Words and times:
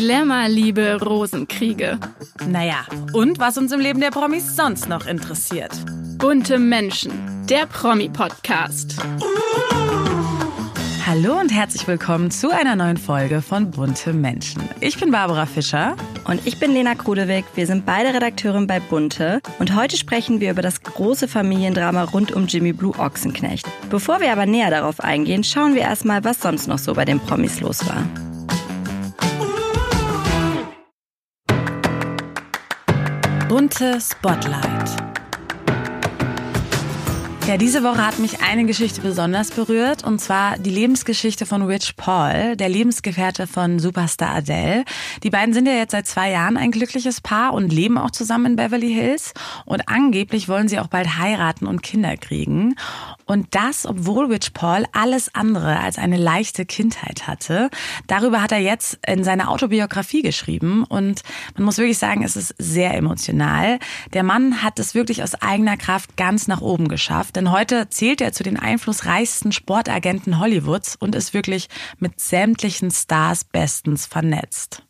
Glamour-Liebe, 0.00 0.98
Rosenkriege. 1.02 1.98
Naja, 2.48 2.86
und 3.12 3.38
was 3.38 3.58
uns 3.58 3.70
im 3.70 3.80
Leben 3.80 4.00
der 4.00 4.10
Promis 4.10 4.56
sonst 4.56 4.88
noch 4.88 5.06
interessiert. 5.06 5.72
Bunte 6.16 6.58
Menschen, 6.58 7.12
der 7.50 7.66
Promi-Podcast. 7.66 8.96
Hallo 11.06 11.38
und 11.38 11.52
herzlich 11.52 11.86
willkommen 11.86 12.30
zu 12.30 12.48
einer 12.50 12.76
neuen 12.76 12.96
Folge 12.96 13.42
von 13.42 13.70
Bunte 13.70 14.14
Menschen. 14.14 14.62
Ich 14.80 14.98
bin 14.98 15.10
Barbara 15.10 15.44
Fischer. 15.44 15.96
Und 16.24 16.46
ich 16.46 16.58
bin 16.58 16.72
Lena 16.72 16.94
Krudewig. 16.94 17.44
Wir 17.54 17.66
sind 17.66 17.84
beide 17.84 18.14
Redakteurin 18.14 18.66
bei 18.66 18.80
Bunte. 18.80 19.42
Und 19.58 19.76
heute 19.76 19.98
sprechen 19.98 20.40
wir 20.40 20.52
über 20.52 20.62
das 20.62 20.82
große 20.82 21.28
Familiendrama 21.28 22.04
rund 22.04 22.32
um 22.32 22.46
Jimmy 22.46 22.72
Blue 22.72 22.98
Ochsenknecht. 22.98 23.66
Bevor 23.90 24.20
wir 24.20 24.32
aber 24.32 24.46
näher 24.46 24.70
darauf 24.70 25.00
eingehen, 25.00 25.44
schauen 25.44 25.74
wir 25.74 25.82
erstmal, 25.82 26.24
was 26.24 26.40
sonst 26.40 26.68
noch 26.68 26.78
so 26.78 26.94
bei 26.94 27.04
den 27.04 27.20
Promis 27.20 27.60
los 27.60 27.86
war. 27.86 28.02
Bunte 33.50 33.98
Spotlight. 34.00 35.10
Ja, 37.48 37.56
diese 37.56 37.82
Woche 37.82 38.06
hat 38.06 38.20
mich 38.20 38.42
eine 38.42 38.64
Geschichte 38.64 39.00
besonders 39.00 39.50
berührt, 39.50 40.04
und 40.04 40.20
zwar 40.20 40.56
die 40.56 40.70
Lebensgeschichte 40.70 41.46
von 41.46 41.62
Rich 41.62 41.96
Paul, 41.96 42.54
der 42.54 42.68
Lebensgefährte 42.68 43.48
von 43.48 43.80
Superstar 43.80 44.36
Adele. 44.36 44.84
Die 45.24 45.30
beiden 45.30 45.52
sind 45.52 45.66
ja 45.66 45.72
jetzt 45.72 45.90
seit 45.90 46.06
zwei 46.06 46.30
Jahren 46.30 46.56
ein 46.56 46.70
glückliches 46.70 47.20
Paar 47.20 47.52
und 47.52 47.72
leben 47.72 47.98
auch 47.98 48.12
zusammen 48.12 48.52
in 48.52 48.56
Beverly 48.56 48.94
Hills. 48.94 49.34
Und 49.64 49.88
angeblich 49.88 50.48
wollen 50.48 50.68
sie 50.68 50.78
auch 50.78 50.86
bald 50.86 51.18
heiraten 51.18 51.66
und 51.66 51.82
Kinder 51.82 52.16
kriegen. 52.16 52.76
Und 53.30 53.54
das, 53.54 53.86
obwohl 53.86 54.26
Rich 54.26 54.54
Paul 54.54 54.86
alles 54.90 55.32
andere 55.36 55.78
als 55.78 55.98
eine 55.98 56.16
leichte 56.16 56.66
Kindheit 56.66 57.28
hatte. 57.28 57.70
Darüber 58.08 58.42
hat 58.42 58.50
er 58.50 58.58
jetzt 58.58 58.98
in 59.06 59.22
seiner 59.22 59.50
Autobiografie 59.50 60.22
geschrieben. 60.22 60.82
Und 60.82 61.22
man 61.54 61.62
muss 61.62 61.78
wirklich 61.78 61.98
sagen, 61.98 62.24
es 62.24 62.34
ist 62.34 62.52
sehr 62.58 62.92
emotional. 62.92 63.78
Der 64.14 64.24
Mann 64.24 64.64
hat 64.64 64.80
es 64.80 64.96
wirklich 64.96 65.22
aus 65.22 65.36
eigener 65.36 65.76
Kraft 65.76 66.16
ganz 66.16 66.48
nach 66.48 66.60
oben 66.60 66.88
geschafft. 66.88 67.36
Denn 67.36 67.52
heute 67.52 67.88
zählt 67.88 68.20
er 68.20 68.32
zu 68.32 68.42
den 68.42 68.58
einflussreichsten 68.58 69.52
Sportagenten 69.52 70.40
Hollywoods 70.40 70.96
und 70.96 71.14
ist 71.14 71.32
wirklich 71.32 71.68
mit 72.00 72.18
sämtlichen 72.18 72.90
Stars 72.90 73.44
bestens 73.44 74.06
vernetzt. 74.06 74.82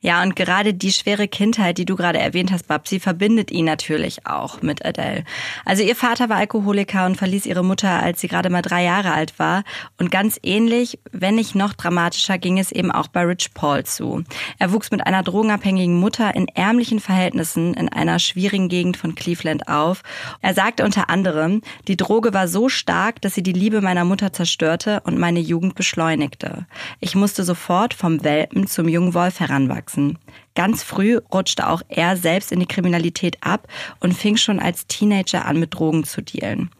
Ja, 0.00 0.22
und 0.22 0.36
gerade 0.36 0.74
die 0.74 0.92
schwere 0.92 1.26
Kindheit, 1.26 1.76
die 1.76 1.84
du 1.84 1.96
gerade 1.96 2.20
erwähnt 2.20 2.52
hast, 2.52 2.68
Babsi, 2.68 3.00
verbindet 3.00 3.50
ihn 3.50 3.64
natürlich 3.64 4.28
auch 4.28 4.62
mit 4.62 4.86
Adele. 4.86 5.24
Also 5.64 5.82
ihr 5.82 5.96
Vater 5.96 6.28
war 6.28 6.36
Alkoholiker 6.36 7.04
und 7.04 7.16
verließ 7.16 7.46
ihre 7.46 7.64
Mutter, 7.64 8.00
als 8.00 8.20
sie 8.20 8.28
gerade 8.28 8.48
mal 8.48 8.62
drei 8.62 8.84
Jahre 8.84 9.10
alt 9.10 9.40
war. 9.40 9.64
Und 9.98 10.12
ganz 10.12 10.38
ähnlich, 10.44 11.00
wenn 11.10 11.34
nicht 11.34 11.56
noch 11.56 11.72
dramatischer, 11.72 12.38
ging 12.38 12.60
es 12.60 12.70
eben 12.70 12.92
auch 12.92 13.08
bei 13.08 13.24
Rich 13.24 13.54
Paul 13.54 13.82
zu. 13.82 14.22
Er 14.60 14.72
wuchs 14.72 14.92
mit 14.92 15.04
einer 15.04 15.24
drogenabhängigen 15.24 15.98
Mutter 15.98 16.32
in 16.32 16.46
ärmlichen 16.46 17.00
Verhältnissen 17.00 17.74
in 17.74 17.88
einer 17.88 18.20
schwierigen 18.20 18.68
Gegend 18.68 18.96
von 18.96 19.16
Cleveland 19.16 19.66
auf. 19.66 20.02
Er 20.40 20.54
sagte 20.54 20.84
unter 20.84 21.10
anderem, 21.10 21.60
die 21.88 21.96
Droge 21.96 22.32
war 22.32 22.46
so 22.46 22.68
stark, 22.68 23.20
dass 23.20 23.34
sie 23.34 23.42
die 23.42 23.52
Liebe 23.52 23.80
meiner 23.80 24.04
Mutter 24.04 24.32
zerstörte 24.32 25.00
und 25.00 25.18
meine 25.18 25.40
Jugend 25.40 25.74
beschleunigte. 25.74 26.68
Ich 27.00 27.16
musste 27.16 27.42
sofort 27.42 27.94
vom 27.94 28.22
Welpen 28.22 28.68
zum 28.68 28.86
jungen 28.86 29.12
Wolf 29.12 29.40
heranwachsen 29.40 29.87
aufgewachsen. 29.88 30.18
Ganz 30.54 30.82
früh 30.82 31.18
rutschte 31.32 31.68
auch 31.68 31.82
er 31.88 32.16
selbst 32.16 32.50
in 32.50 32.60
die 32.60 32.66
Kriminalität 32.66 33.38
ab 33.42 33.68
und 34.00 34.12
fing 34.12 34.36
schon 34.36 34.58
als 34.58 34.86
Teenager 34.86 35.44
an, 35.44 35.60
mit 35.60 35.74
Drogen 35.74 36.04
zu 36.04 36.20
dealen. 36.20 36.70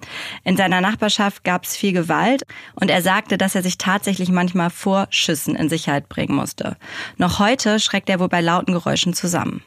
In 0.44 0.56
seiner 0.56 0.80
Nachbarschaft 0.80 1.44
gab 1.44 1.64
es 1.64 1.76
viel 1.76 1.92
Gewalt 1.92 2.42
und 2.74 2.90
er 2.90 3.02
sagte, 3.02 3.38
dass 3.38 3.54
er 3.54 3.62
sich 3.62 3.78
tatsächlich 3.78 4.30
manchmal 4.30 4.70
vor 4.70 5.06
Schüssen 5.10 5.54
in 5.54 5.68
Sicherheit 5.68 6.08
bringen 6.08 6.34
musste. 6.34 6.76
Noch 7.16 7.38
heute 7.38 7.78
schreckt 7.78 8.10
er 8.10 8.18
wohl 8.18 8.28
bei 8.28 8.40
lauten 8.40 8.72
Geräuschen 8.72 9.14
zusammen. 9.14 9.62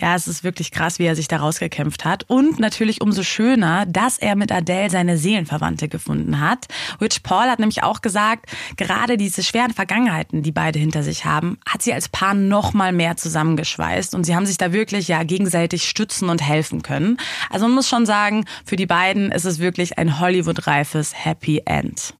Ja, 0.00 0.14
es 0.14 0.28
ist 0.28 0.44
wirklich 0.44 0.70
krass, 0.70 1.00
wie 1.00 1.06
er 1.06 1.16
sich 1.16 1.26
da 1.26 1.38
rausgekämpft 1.38 2.04
hat. 2.04 2.22
Und 2.28 2.60
natürlich 2.60 3.00
umso 3.00 3.24
schöner, 3.24 3.84
dass 3.84 4.16
er 4.16 4.36
mit 4.36 4.52
Adele 4.52 4.90
seine 4.90 5.18
Seelenverwandte 5.18 5.88
gefunden 5.88 6.38
hat. 6.38 6.66
Rich 7.00 7.24
Paul 7.24 7.46
hat 7.46 7.58
nämlich 7.58 7.82
auch 7.82 8.00
gesagt, 8.00 8.46
gerade 8.76 9.16
diese 9.16 9.42
schweren 9.42 9.74
Vergangenheiten, 9.74 10.44
die 10.44 10.52
beide 10.52 10.78
hinter 10.78 11.02
sich 11.02 11.24
haben, 11.24 11.58
hat 11.68 11.82
sie 11.82 11.92
als 11.92 12.08
Paar 12.08 12.34
noch 12.34 12.74
mal 12.74 12.92
mehr 12.92 13.16
zusammengeschweißt. 13.16 14.14
Und 14.14 14.22
sie 14.22 14.36
haben 14.36 14.46
sich 14.46 14.56
da 14.56 14.72
wirklich 14.72 15.08
ja 15.08 15.24
gegenseitig 15.24 15.88
stützen 15.88 16.28
und 16.28 16.46
helfen 16.46 16.82
können. 16.82 17.16
Also 17.50 17.66
man 17.66 17.74
muss 17.74 17.88
schon 17.88 18.06
sagen, 18.06 18.44
für 18.64 18.76
die 18.76 18.86
beiden 18.86 19.32
ist 19.32 19.46
es 19.46 19.58
wirklich 19.58 19.98
ein 19.98 20.20
Hollywood-reifes 20.20 21.12
Happy 21.24 21.62
End. 21.66 22.14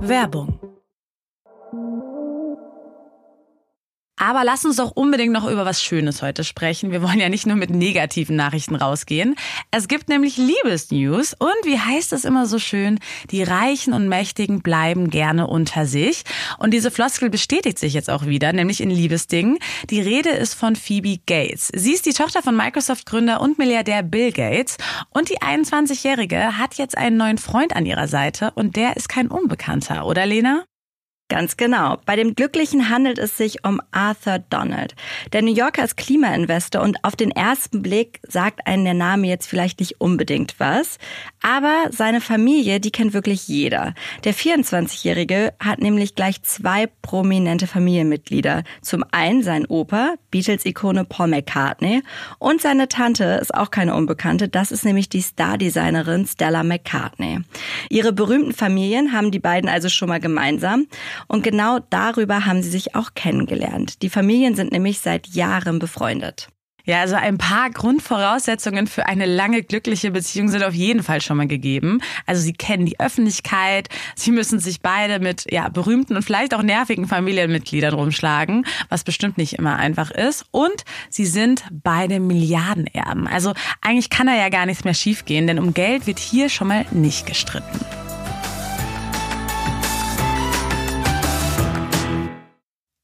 Werbung 0.00 0.60
Aber 4.20 4.44
lass 4.44 4.66
uns 4.66 4.76
doch 4.76 4.90
unbedingt 4.90 5.32
noch 5.32 5.50
über 5.50 5.64
was 5.64 5.82
Schönes 5.82 6.20
heute 6.20 6.44
sprechen. 6.44 6.92
Wir 6.92 7.02
wollen 7.02 7.18
ja 7.18 7.30
nicht 7.30 7.46
nur 7.46 7.56
mit 7.56 7.70
negativen 7.70 8.36
Nachrichten 8.36 8.74
rausgehen. 8.74 9.34
Es 9.70 9.88
gibt 9.88 10.10
nämlich 10.10 10.36
Liebesnews 10.36 11.32
und 11.38 11.48
wie 11.64 11.78
heißt 11.78 12.12
es 12.12 12.26
immer 12.26 12.44
so 12.44 12.58
schön, 12.58 12.98
die 13.30 13.42
Reichen 13.42 13.94
und 13.94 14.08
Mächtigen 14.08 14.60
bleiben 14.60 15.08
gerne 15.08 15.46
unter 15.46 15.86
sich. 15.86 16.24
Und 16.58 16.74
diese 16.74 16.90
Floskel 16.90 17.30
bestätigt 17.30 17.78
sich 17.78 17.94
jetzt 17.94 18.10
auch 18.10 18.26
wieder, 18.26 18.52
nämlich 18.52 18.82
in 18.82 18.90
Liebesdingen. 18.90 19.58
Die 19.88 20.02
Rede 20.02 20.28
ist 20.28 20.52
von 20.52 20.76
Phoebe 20.76 21.16
Gates. 21.26 21.72
Sie 21.74 21.94
ist 21.94 22.04
die 22.04 22.12
Tochter 22.12 22.42
von 22.42 22.54
Microsoft-Gründer 22.54 23.40
und 23.40 23.56
Milliardär 23.56 24.02
Bill 24.02 24.32
Gates. 24.32 24.76
Und 25.08 25.30
die 25.30 25.38
21-Jährige 25.38 26.58
hat 26.58 26.74
jetzt 26.74 26.98
einen 26.98 27.16
neuen 27.16 27.38
Freund 27.38 27.74
an 27.74 27.86
ihrer 27.86 28.06
Seite 28.06 28.50
und 28.54 28.76
der 28.76 28.98
ist 28.98 29.08
kein 29.08 29.28
Unbekannter, 29.28 30.04
oder 30.04 30.26
Lena? 30.26 30.64
Ganz 31.30 31.56
genau. 31.56 31.96
Bei 32.06 32.16
dem 32.16 32.34
Glücklichen 32.34 32.88
handelt 32.88 33.20
es 33.20 33.36
sich 33.36 33.64
um 33.64 33.80
Arthur 33.92 34.40
Donald. 34.50 34.96
Der 35.32 35.42
New 35.42 35.54
Yorker 35.54 35.84
ist 35.84 35.96
Klimainvestor 35.96 36.82
und 36.82 37.04
auf 37.04 37.14
den 37.14 37.30
ersten 37.30 37.82
Blick 37.82 38.18
sagt 38.26 38.66
einen 38.66 38.84
der 38.84 38.94
Name 38.94 39.28
jetzt 39.28 39.46
vielleicht 39.46 39.78
nicht 39.78 40.00
unbedingt 40.00 40.56
was. 40.58 40.98
Aber 41.40 41.86
seine 41.90 42.20
Familie, 42.20 42.80
die 42.80 42.90
kennt 42.90 43.14
wirklich 43.14 43.46
jeder. 43.46 43.94
Der 44.24 44.34
24-Jährige 44.34 45.54
hat 45.60 45.78
nämlich 45.78 46.16
gleich 46.16 46.42
zwei 46.42 46.88
prominente 47.00 47.68
Familienmitglieder. 47.68 48.64
Zum 48.82 49.04
einen 49.12 49.44
sein 49.44 49.66
Opa, 49.66 50.16
Beatles-Ikone 50.32 51.04
Paul 51.04 51.28
McCartney 51.28 52.02
und 52.40 52.60
seine 52.60 52.88
Tante 52.88 53.38
ist 53.40 53.54
auch 53.54 53.70
keine 53.70 53.94
Unbekannte. 53.94 54.48
Das 54.48 54.72
ist 54.72 54.84
nämlich 54.84 55.08
die 55.08 55.22
Stardesignerin 55.22 56.26
Stella 56.26 56.64
McCartney. 56.64 57.38
Ihre 57.88 58.12
berühmten 58.12 58.52
Familien 58.52 59.12
haben 59.12 59.30
die 59.30 59.38
beiden 59.38 59.70
also 59.70 59.88
schon 59.88 60.08
mal 60.08 60.18
gemeinsam. 60.18 60.88
Und 61.28 61.42
genau 61.42 61.78
darüber 61.90 62.46
haben 62.46 62.62
sie 62.62 62.70
sich 62.70 62.94
auch 62.94 63.14
kennengelernt. 63.14 64.02
Die 64.02 64.10
Familien 64.10 64.54
sind 64.54 64.72
nämlich 64.72 65.00
seit 65.00 65.28
Jahren 65.28 65.78
befreundet. 65.78 66.48
Ja, 66.84 67.00
also 67.00 67.14
ein 67.14 67.38
paar 67.38 67.70
Grundvoraussetzungen 67.70 68.86
für 68.86 69.06
eine 69.06 69.26
lange 69.26 69.62
glückliche 69.62 70.10
Beziehung 70.10 70.48
sind 70.48 70.64
auf 70.64 70.74
jeden 70.74 71.02
Fall 71.02 71.20
schon 71.20 71.36
mal 71.36 71.46
gegeben. 71.46 72.00
Also 72.26 72.42
sie 72.42 72.52
kennen 72.52 72.86
die 72.86 72.98
Öffentlichkeit, 72.98 73.88
sie 74.16 74.32
müssen 74.32 74.58
sich 74.58 74.80
beide 74.80 75.20
mit 75.20 75.44
ja, 75.50 75.68
berühmten 75.68 76.16
und 76.16 76.22
vielleicht 76.22 76.54
auch 76.54 76.62
nervigen 76.62 77.06
Familienmitgliedern 77.06 77.94
rumschlagen, 77.94 78.66
was 78.88 79.04
bestimmt 79.04 79.38
nicht 79.38 79.54
immer 79.54 79.76
einfach 79.76 80.10
ist. 80.10 80.46
Und 80.50 80.84
sie 81.10 81.26
sind 81.26 81.64
beide 81.70 82.18
Milliardenerben. 82.18 83.26
Also 83.26 83.52
eigentlich 83.80 84.10
kann 84.10 84.26
da 84.26 84.34
ja 84.34 84.48
gar 84.48 84.66
nichts 84.66 84.84
mehr 84.84 84.94
schiefgehen, 84.94 85.46
denn 85.46 85.58
um 85.58 85.74
Geld 85.74 86.06
wird 86.06 86.18
hier 86.18 86.48
schon 86.48 86.68
mal 86.68 86.86
nicht 86.90 87.26
gestritten. 87.26 88.09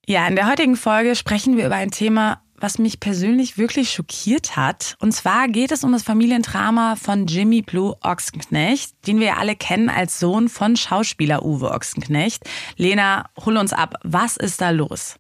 Ja, 0.09 0.29
in 0.29 0.37
der 0.37 0.49
heutigen 0.49 0.77
Folge 0.77 1.17
sprechen 1.17 1.57
wir 1.57 1.67
über 1.67 1.75
ein 1.75 1.91
Thema, 1.91 2.41
was 2.57 2.79
mich 2.79 3.01
persönlich 3.01 3.59
wirklich 3.59 3.91
schockiert 3.91 4.55
hat. 4.55 4.95
Und 5.01 5.11
zwar 5.11 5.49
geht 5.49 5.73
es 5.73 5.83
um 5.83 5.91
das 5.91 6.05
Familiendrama 6.05 6.95
von 6.95 7.27
Jimmy 7.27 7.61
Blue 7.61 7.97
Ochsenknecht, 8.03 8.95
den 9.09 9.19
wir 9.19 9.27
ja 9.27 9.37
alle 9.39 9.57
kennen 9.57 9.89
als 9.89 10.21
Sohn 10.21 10.49
von 10.49 10.77
Schauspieler 10.77 11.45
Uwe 11.45 11.73
Ochsenknecht. 11.73 12.45
Lena, 12.77 13.29
hol 13.45 13.57
uns 13.57 13.73
ab. 13.73 13.95
Was 14.05 14.37
ist 14.37 14.61
da 14.61 14.71
los? 14.71 15.17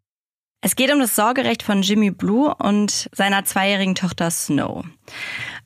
Es 0.60 0.76
geht 0.76 0.92
um 0.92 1.00
das 1.00 1.16
Sorgerecht 1.16 1.64
von 1.64 1.82
Jimmy 1.82 2.12
Blue 2.12 2.54
und 2.54 3.10
seiner 3.12 3.44
zweijährigen 3.44 3.96
Tochter 3.96 4.30
Snow. 4.30 4.84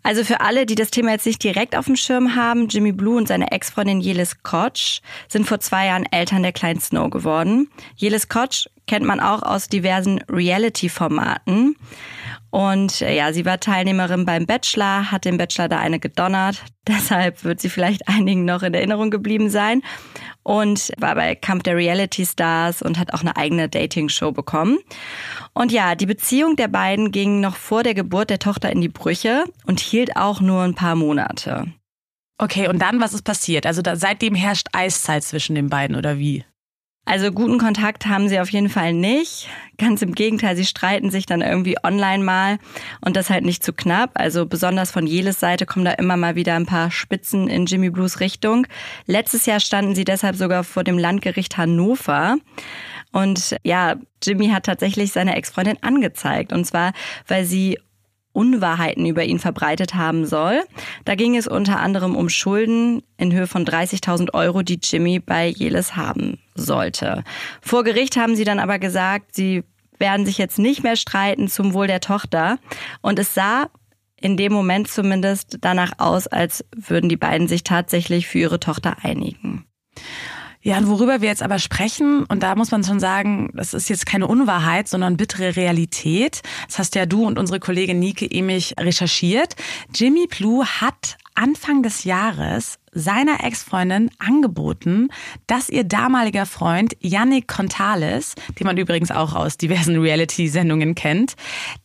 Also 0.03 0.25
für 0.25 0.41
alle, 0.41 0.65
die 0.65 0.75
das 0.75 0.91
Thema 0.91 1.13
jetzt 1.13 1.27
nicht 1.27 1.43
direkt 1.45 1.77
auf 1.77 1.85
dem 1.87 1.97
Schirm 1.97 2.35
haben, 2.35 2.69
Jimmy 2.69 2.93
Blue 2.93 3.19
und 3.19 3.29
seine 3.29 3.53
Ex-Freundin 3.53 4.01
Jelis 4.01 4.43
Koch 4.43 5.01
sind 5.29 5.47
vor 5.47 5.61
zwei 5.61 5.87
Jahren 5.87 6.07
Eltern 6.11 6.43
der 6.43 6.53
kleinen 6.53 6.81
Snow 6.81 7.11
geworden. 7.11 7.69
Jelis 7.97 8.29
Koch 8.29 8.67
kennt 8.87 9.05
man 9.05 9.21
auch 9.21 9.43
aus 9.43 9.69
diversen 9.69 10.21
Reality-Formaten. 10.29 11.77
Und 12.51 13.01
äh, 13.01 13.17
ja, 13.17 13.33
sie 13.33 13.45
war 13.45 13.61
Teilnehmerin 13.61 14.25
beim 14.25 14.47
Bachelor, 14.47 15.11
hat 15.11 15.25
den 15.25 15.39
Bachelor 15.39 15.69
da 15.69 15.79
eine 15.79 16.01
gedonnert. 16.01 16.63
Deshalb 16.89 17.45
wird 17.45 17.61
sie 17.61 17.69
vielleicht 17.69 18.09
einigen 18.09 18.45
noch 18.45 18.63
in 18.63 18.75
Erinnerung 18.75 19.11
geblieben 19.11 19.51
sein. 19.51 19.83
Und 20.43 20.91
war 20.99 21.15
bei 21.15 21.35
Kampf 21.35 21.63
der 21.63 21.77
Reality 21.77 22.27
Stars 22.27 22.83
und 22.83 22.99
hat 22.99 23.13
auch 23.13 23.21
eine 23.21 23.37
eigene 23.37 23.69
Dating-Show 23.69 24.33
bekommen. 24.33 24.79
Und 25.53 25.71
ja, 25.71 25.95
die 25.95 26.07
Beziehung 26.07 26.57
der 26.57 26.69
beiden 26.69 27.13
ging 27.13 27.41
noch 27.41 27.57
vor 27.57 27.83
der 27.83 27.95
Geburt 27.95 28.31
der 28.31 28.39
Tochter 28.39 28.71
in 28.71 28.81
die 28.81 28.89
Brüche 28.89 29.45
und 29.67 29.81
hielt 29.81 30.17
auch 30.17 30.41
nur 30.41 30.63
ein 30.63 30.75
paar 30.75 30.97
Monate. 30.97 31.67
Okay, 32.39 32.69
und 32.69 32.81
dann, 32.81 33.01
was 33.01 33.13
ist 33.13 33.23
passiert? 33.23 33.67
Also 33.67 33.83
da, 33.83 33.97
seitdem 33.97 34.35
herrscht 34.35 34.69
Eiszeit 34.73 35.23
zwischen 35.23 35.55
den 35.55 35.69
beiden, 35.69 35.95
oder 35.95 36.19
wie? 36.19 36.45
Also 37.07 37.33
guten 37.33 37.59
Kontakt 37.59 38.07
haben 38.07 38.29
sie 38.29 38.39
auf 38.39 38.51
jeden 38.51 38.69
Fall 38.69 38.93
nicht. 38.93 39.49
Ganz 39.79 40.01
im 40.03 40.15
Gegenteil, 40.15 40.55
sie 40.55 40.67
streiten 40.67 41.11
sich 41.11 41.27
dann 41.27 41.41
irgendwie 41.41 41.77
online 41.83 42.23
mal 42.23 42.59
und 43.01 43.17
das 43.17 43.31
halt 43.31 43.45
nicht 43.45 43.65
zu 43.65 43.73
knapp. 43.73 44.11
Also 44.15 44.47
besonders 44.47 44.93
von 44.93 45.07
Jeles 45.07 45.41
Seite 45.41 45.67
kommen 45.67 45.85
da 45.85 45.93
immer 45.93 46.17
mal 46.17 46.37
wieder 46.37 46.55
ein 46.55 46.67
paar 46.67 46.91
Spitzen 46.91 47.49
in 47.49 47.67
Jimmy 47.67 47.91
Blues 47.91 48.21
Richtung. 48.21 48.67
Letztes 49.07 49.47
Jahr 49.47 49.59
standen 49.61 49.95
sie 49.95 50.05
deshalb 50.05 50.37
sogar 50.37 50.63
vor 50.63 50.85
dem 50.85 50.99
Landgericht 50.99 51.57
Hannover. 51.57 52.37
Und 53.13 53.57
ja, 53.65 53.97
Jimmy 54.23 54.51
hat 54.51 54.67
tatsächlich 54.67 55.11
seine 55.13 55.35
Ex-Freundin 55.35 55.83
angezeigt. 55.83 56.53
Und 56.53 56.65
zwar, 56.65 56.93
weil 57.27 57.45
sie 57.45 57.79
Unwahrheiten 58.33 59.07
über 59.07 59.25
ihn 59.25 59.39
verbreitet 59.39 59.95
haben 59.95 60.25
soll. 60.25 60.63
Da 61.05 61.15
ging 61.15 61.37
es 61.37 61.47
unter 61.47 61.81
anderem 61.81 62.17
um 62.17 62.29
Schulden 62.29 63.03
in 63.17 63.33
Höhe 63.33 63.47
von 63.47 63.65
30.000 63.65 64.35
Euro, 64.35 64.63
die 64.63 64.79
Jimmy 64.83 65.19
bei 65.19 65.49
Jeles 65.49 65.97
haben 65.97 66.39
sollte. 66.55 67.25
Vor 67.61 67.85
Gericht 67.85 68.17
haben 68.17 68.37
sie 68.37 68.45
dann 68.45 68.61
aber 68.61 68.79
gesagt, 68.79 69.35
sie 69.35 69.65
werden 69.99 70.27
sich 70.27 70.39
jetzt 70.39 70.59
nicht 70.59 70.83
mehr 70.83 70.97
streiten 70.97 71.49
zum 71.49 71.75
Wohl 71.75 71.87
der 71.87 72.01
Tochter. 72.01 72.59
Und 73.03 73.19
es 73.19 73.35
sah 73.35 73.69
in 74.21 74.37
dem 74.37 74.53
Moment 74.53 74.89
zumindest 74.89 75.59
danach 75.61 75.93
aus, 75.99 76.27
als 76.27 76.65
würden 76.77 77.09
die 77.09 77.17
beiden 77.17 77.49
sich 77.49 77.65
tatsächlich 77.65 78.27
für 78.27 78.39
ihre 78.39 78.61
Tochter 78.61 78.99
einigen. 79.03 79.65
Ja, 80.63 80.77
und 80.77 80.89
worüber 80.89 81.23
wir 81.23 81.29
jetzt 81.29 81.43
aber 81.43 81.59
sprechen, 81.59 82.25
und 82.25 82.43
da 82.43 82.55
muss 82.55 82.71
man 82.71 82.85
schon 82.85 83.01
sagen, 83.01 83.51
das 83.55 83.73
ist 83.73 83.89
jetzt 83.89 84.05
keine 84.05 84.27
Unwahrheit, 84.27 84.89
sondern 84.89 85.17
bittere 85.17 85.57
Realität. 85.57 86.43
Das 86.67 86.79
hast 86.79 86.95
ja 86.95 87.07
du 87.07 87.27
und 87.27 87.39
unsere 87.39 87.61
Kollegin 87.61 87.99
Nike 87.99 88.31
Emich 88.31 88.75
recherchiert. 88.79 89.57
Jimmy 89.95 90.27
Blue 90.27 90.67
hat 90.67 91.17
Anfang 91.35 91.83
des 91.83 92.05
Jahres 92.05 92.79
seiner 92.93 93.43
Ex-Freundin 93.43 94.11
angeboten, 94.19 95.09
dass 95.47 95.71
ihr 95.71 95.85
damaliger 95.85 96.45
Freund 96.45 96.95
Yannick 97.01 97.49
Contales, 97.49 98.35
den 98.59 98.67
man 98.67 98.77
übrigens 98.77 99.11
auch 99.11 99.35
aus 99.35 99.57
diversen 99.57 99.99
Reality-Sendungen 99.99 100.95
kennt, 100.95 101.37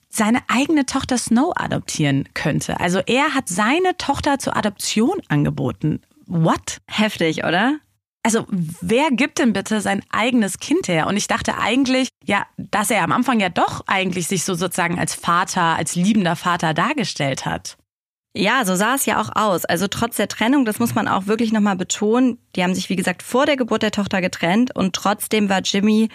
seine 0.09 0.39
eigene 0.49 0.85
Tochter 0.85 1.17
Snow 1.17 1.53
adoptieren 1.55 2.27
könnte. 2.33 2.79
Also 2.81 2.99
er 3.05 3.33
hat 3.33 3.47
seine 3.47 3.95
Tochter 3.97 4.39
zur 4.39 4.57
Adoption 4.57 5.21
angeboten. 5.29 6.01
What? 6.25 6.81
Heftig, 6.87 7.45
oder? 7.45 7.77
Also 8.25 8.47
wer 8.49 9.11
gibt 9.11 9.37
denn 9.37 9.53
bitte 9.53 9.81
sein 9.81 10.01
eigenes 10.09 10.57
Kind 10.57 10.87
her? 10.87 11.05
Und 11.05 11.15
ich 11.15 11.27
dachte 11.27 11.59
eigentlich, 11.59 12.09
ja, 12.23 12.47
dass 12.57 12.89
er 12.89 13.03
am 13.03 13.11
Anfang 13.11 13.39
ja 13.39 13.49
doch 13.49 13.83
eigentlich 13.85 14.25
sich 14.27 14.43
so 14.43 14.55
sozusagen 14.55 14.97
als 14.97 15.13
Vater, 15.13 15.75
als 15.75 15.93
liebender 15.93 16.35
Vater 16.35 16.73
dargestellt 16.73 17.45
hat. 17.45 17.77
Ja, 18.35 18.65
so 18.65 18.75
sah 18.75 18.95
es 18.95 19.05
ja 19.05 19.21
auch 19.21 19.29
aus. 19.35 19.63
Also 19.65 19.87
trotz 19.87 20.17
der 20.17 20.27
Trennung, 20.27 20.65
das 20.65 20.79
muss 20.79 20.95
man 20.95 21.07
auch 21.07 21.27
wirklich 21.27 21.53
nochmal 21.53 21.75
betonen, 21.75 22.39
die 22.55 22.63
haben 22.63 22.73
sich, 22.73 22.89
wie 22.89 22.95
gesagt, 22.95 23.21
vor 23.21 23.45
der 23.45 23.57
Geburt 23.57 23.83
der 23.83 23.91
Tochter 23.91 24.21
getrennt 24.21 24.75
und 24.75 24.95
trotzdem 24.95 25.47
war 25.47 25.61
Jimmy 25.61 26.09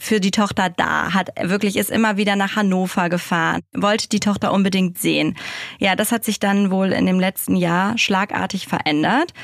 für 0.00 0.18
die 0.18 0.30
Tochter 0.30 0.70
da, 0.70 1.12
hat 1.12 1.28
wirklich 1.42 1.76
ist 1.76 1.90
immer 1.90 2.16
wieder 2.16 2.34
nach 2.34 2.56
Hannover 2.56 3.10
gefahren, 3.10 3.60
wollte 3.74 4.08
die 4.08 4.18
Tochter 4.18 4.50
unbedingt 4.50 4.98
sehen. 4.98 5.36
Ja, 5.78 5.94
das 5.94 6.10
hat 6.10 6.24
sich 6.24 6.40
dann 6.40 6.70
wohl 6.70 6.92
in 6.92 7.04
dem 7.04 7.20
letzten 7.20 7.54
Jahr 7.54 7.98
schlagartig 7.98 8.66
verändert 8.66 9.34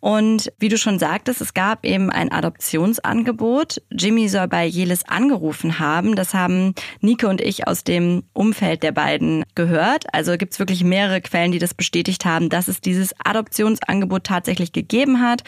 und 0.00 0.50
wie 0.58 0.70
du 0.70 0.78
schon 0.78 0.98
sagtest, 0.98 1.42
es 1.42 1.52
gab 1.52 1.84
eben 1.84 2.10
ein 2.10 2.32
Adoptionsangebot. 2.32 3.82
Jimmy 3.90 4.28
soll 4.28 4.48
bei 4.48 4.64
Jelis 4.64 5.04
angerufen 5.04 5.78
haben. 5.78 6.16
Das 6.16 6.32
haben 6.32 6.74
Nike 7.00 7.26
und 7.26 7.42
ich 7.42 7.66
aus 7.66 7.84
dem 7.84 8.22
Umfeld 8.32 8.82
der 8.82 8.92
beiden 8.92 9.44
gehört. 9.54 10.06
Also 10.14 10.38
gibt 10.38 10.54
es 10.54 10.58
wirklich 10.58 10.82
mehrere 10.82 11.20
Quellen, 11.20 11.52
die 11.52 11.58
das 11.58 11.74
bestätigt 11.74 12.24
haben, 12.24 12.48
dass 12.48 12.68
es 12.68 12.80
dieses 12.80 13.14
Adoptionsangebot 13.22 14.24
tatsächlich 14.24 14.72
gegeben 14.72 15.20
hat 15.20 15.42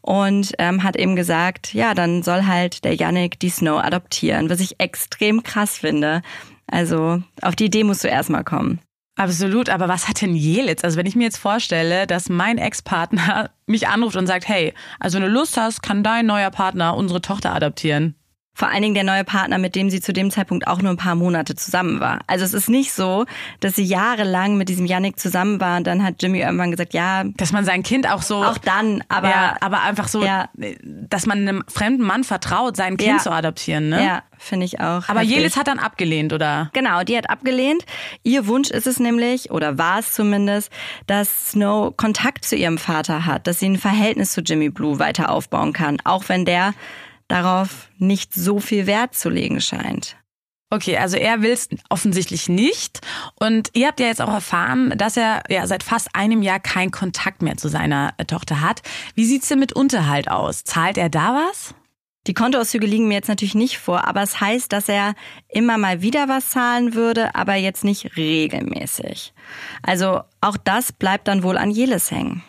und 0.00 0.54
ähm, 0.58 0.82
hat 0.82 0.96
eben 0.96 1.14
gesagt, 1.14 1.74
ja, 1.74 1.92
dann 1.92 2.22
soll 2.22 2.46
halt 2.46 2.84
der 2.84 2.94
Yannick 2.94 3.38
die 3.38 3.50
Snow 3.50 3.78
adoptieren 3.78 4.13
adoptieren, 4.14 4.50
was 4.50 4.60
ich 4.60 4.80
extrem 4.80 5.42
krass 5.42 5.78
finde. 5.78 6.22
Also 6.66 7.22
auf 7.42 7.56
die 7.56 7.66
Idee 7.66 7.84
musst 7.84 8.04
du 8.04 8.08
erstmal 8.08 8.44
kommen. 8.44 8.80
Absolut, 9.16 9.68
aber 9.68 9.88
was 9.88 10.08
hat 10.08 10.22
denn 10.22 10.34
Jelitz? 10.34 10.82
Also 10.82 10.96
wenn 10.96 11.06
ich 11.06 11.14
mir 11.14 11.24
jetzt 11.24 11.36
vorstelle, 11.36 12.06
dass 12.06 12.28
mein 12.28 12.58
Ex-Partner 12.58 13.50
mich 13.66 13.86
anruft 13.86 14.16
und 14.16 14.26
sagt, 14.26 14.48
hey, 14.48 14.74
also 14.98 15.16
wenn 15.16 15.24
du 15.24 15.32
Lust 15.32 15.56
hast, 15.56 15.82
kann 15.82 16.02
dein 16.02 16.26
neuer 16.26 16.50
Partner 16.50 16.96
unsere 16.96 17.20
Tochter 17.20 17.54
adoptieren. 17.54 18.14
Vor 18.56 18.68
allen 18.68 18.82
Dingen 18.82 18.94
der 18.94 19.02
neue 19.02 19.24
Partner, 19.24 19.58
mit 19.58 19.74
dem 19.74 19.90
sie 19.90 20.00
zu 20.00 20.12
dem 20.12 20.30
Zeitpunkt 20.30 20.68
auch 20.68 20.80
nur 20.80 20.92
ein 20.92 20.96
paar 20.96 21.16
Monate 21.16 21.56
zusammen 21.56 21.98
war. 21.98 22.20
Also 22.28 22.44
es 22.44 22.54
ist 22.54 22.68
nicht 22.68 22.92
so, 22.92 23.26
dass 23.58 23.74
sie 23.74 23.82
jahrelang 23.82 24.56
mit 24.56 24.68
diesem 24.68 24.86
Yannick 24.86 25.18
zusammen 25.18 25.60
war 25.60 25.78
und 25.78 25.86
dann 25.88 26.04
hat 26.04 26.22
Jimmy 26.22 26.38
irgendwann 26.38 26.70
gesagt, 26.70 26.94
ja. 26.94 27.24
Dass 27.36 27.50
man 27.50 27.64
sein 27.64 27.82
Kind 27.82 28.08
auch 28.08 28.22
so. 28.22 28.44
Auch 28.44 28.58
dann, 28.58 29.02
aber. 29.08 29.28
Ja, 29.28 29.56
aber 29.60 29.82
einfach 29.82 30.06
so, 30.06 30.24
ja. 30.24 30.48
dass 30.54 31.26
man 31.26 31.38
einem 31.38 31.64
fremden 31.66 32.04
Mann 32.04 32.22
vertraut, 32.22 32.76
sein 32.76 32.96
Kind 32.96 33.16
ja. 33.16 33.18
zu 33.18 33.32
adoptieren, 33.32 33.88
ne? 33.88 34.04
Ja, 34.04 34.22
finde 34.38 34.66
ich 34.66 34.78
auch. 34.80 35.08
Aber 35.08 35.20
heftig. 35.20 35.36
Jelis 35.36 35.56
hat 35.56 35.66
dann 35.66 35.80
abgelehnt, 35.80 36.32
oder? 36.32 36.70
Genau, 36.74 37.02
die 37.02 37.16
hat 37.16 37.30
abgelehnt. 37.30 37.84
Ihr 38.22 38.46
Wunsch 38.46 38.70
ist 38.70 38.86
es 38.86 39.00
nämlich, 39.00 39.50
oder 39.50 39.78
war 39.78 39.98
es 39.98 40.12
zumindest, 40.12 40.70
dass 41.08 41.50
Snow 41.50 41.96
Kontakt 41.96 42.44
zu 42.44 42.54
ihrem 42.54 42.78
Vater 42.78 43.26
hat, 43.26 43.48
dass 43.48 43.58
sie 43.58 43.68
ein 43.68 43.78
Verhältnis 43.78 44.32
zu 44.32 44.42
Jimmy 44.42 44.68
Blue 44.68 45.00
weiter 45.00 45.30
aufbauen 45.30 45.72
kann, 45.72 45.98
auch 46.04 46.28
wenn 46.28 46.44
der 46.44 46.72
darauf 47.28 47.88
nicht 47.98 48.34
so 48.34 48.60
viel 48.60 48.86
Wert 48.86 49.14
zu 49.14 49.30
legen 49.30 49.60
scheint. 49.60 50.16
Okay, 50.70 50.96
also 50.96 51.16
er 51.16 51.40
will 51.40 51.52
es 51.52 51.68
offensichtlich 51.88 52.48
nicht. 52.48 53.00
Und 53.38 53.70
ihr 53.74 53.86
habt 53.86 54.00
ja 54.00 54.06
jetzt 54.06 54.20
auch 54.20 54.32
erfahren, 54.32 54.92
dass 54.96 55.16
er 55.16 55.44
ja 55.48 55.66
seit 55.68 55.84
fast 55.84 56.08
einem 56.14 56.42
Jahr 56.42 56.58
keinen 56.58 56.90
Kontakt 56.90 57.42
mehr 57.42 57.56
zu 57.56 57.68
seiner 57.68 58.12
äh, 58.18 58.24
Tochter 58.24 58.60
hat. 58.60 58.82
Wie 59.14 59.24
sieht's 59.24 59.48
denn 59.48 59.60
mit 59.60 59.72
Unterhalt 59.72 60.28
aus? 60.28 60.64
Zahlt 60.64 60.98
er 60.98 61.10
da 61.10 61.48
was? 61.48 61.74
Die 62.26 62.34
Kontoauszüge 62.34 62.86
liegen 62.86 63.06
mir 63.06 63.14
jetzt 63.14 63.28
natürlich 63.28 63.54
nicht 63.54 63.78
vor, 63.78 64.08
aber 64.08 64.22
es 64.22 64.40
heißt, 64.40 64.72
dass 64.72 64.88
er 64.88 65.14
immer 65.48 65.76
mal 65.76 66.00
wieder 66.00 66.26
was 66.26 66.50
zahlen 66.50 66.94
würde, 66.94 67.34
aber 67.34 67.54
jetzt 67.54 67.84
nicht 67.84 68.16
regelmäßig. 68.16 69.34
Also 69.82 70.22
auch 70.40 70.56
das 70.56 70.90
bleibt 70.90 71.28
dann 71.28 71.42
wohl 71.42 71.58
an 71.58 71.70
Jeles 71.70 72.10
hängen. 72.10 72.42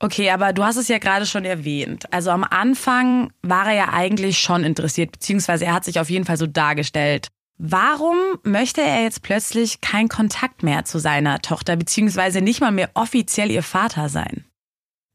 Okay, 0.00 0.30
aber 0.30 0.52
du 0.52 0.64
hast 0.64 0.76
es 0.76 0.88
ja 0.88 0.98
gerade 0.98 1.26
schon 1.26 1.44
erwähnt. 1.44 2.12
Also 2.12 2.30
am 2.30 2.44
Anfang 2.44 3.32
war 3.42 3.66
er 3.66 3.74
ja 3.74 3.88
eigentlich 3.92 4.38
schon 4.38 4.62
interessiert, 4.62 5.12
beziehungsweise 5.12 5.64
er 5.64 5.74
hat 5.74 5.84
sich 5.84 5.98
auf 5.98 6.08
jeden 6.08 6.24
Fall 6.24 6.36
so 6.36 6.46
dargestellt. 6.46 7.28
Warum 7.58 8.16
möchte 8.44 8.80
er 8.80 9.02
jetzt 9.02 9.22
plötzlich 9.22 9.80
keinen 9.80 10.08
Kontakt 10.08 10.62
mehr 10.62 10.84
zu 10.84 11.00
seiner 11.00 11.40
Tochter, 11.40 11.74
beziehungsweise 11.74 12.40
nicht 12.40 12.60
mal 12.60 12.70
mehr 12.70 12.90
offiziell 12.94 13.50
ihr 13.50 13.64
Vater 13.64 14.08
sein? 14.08 14.44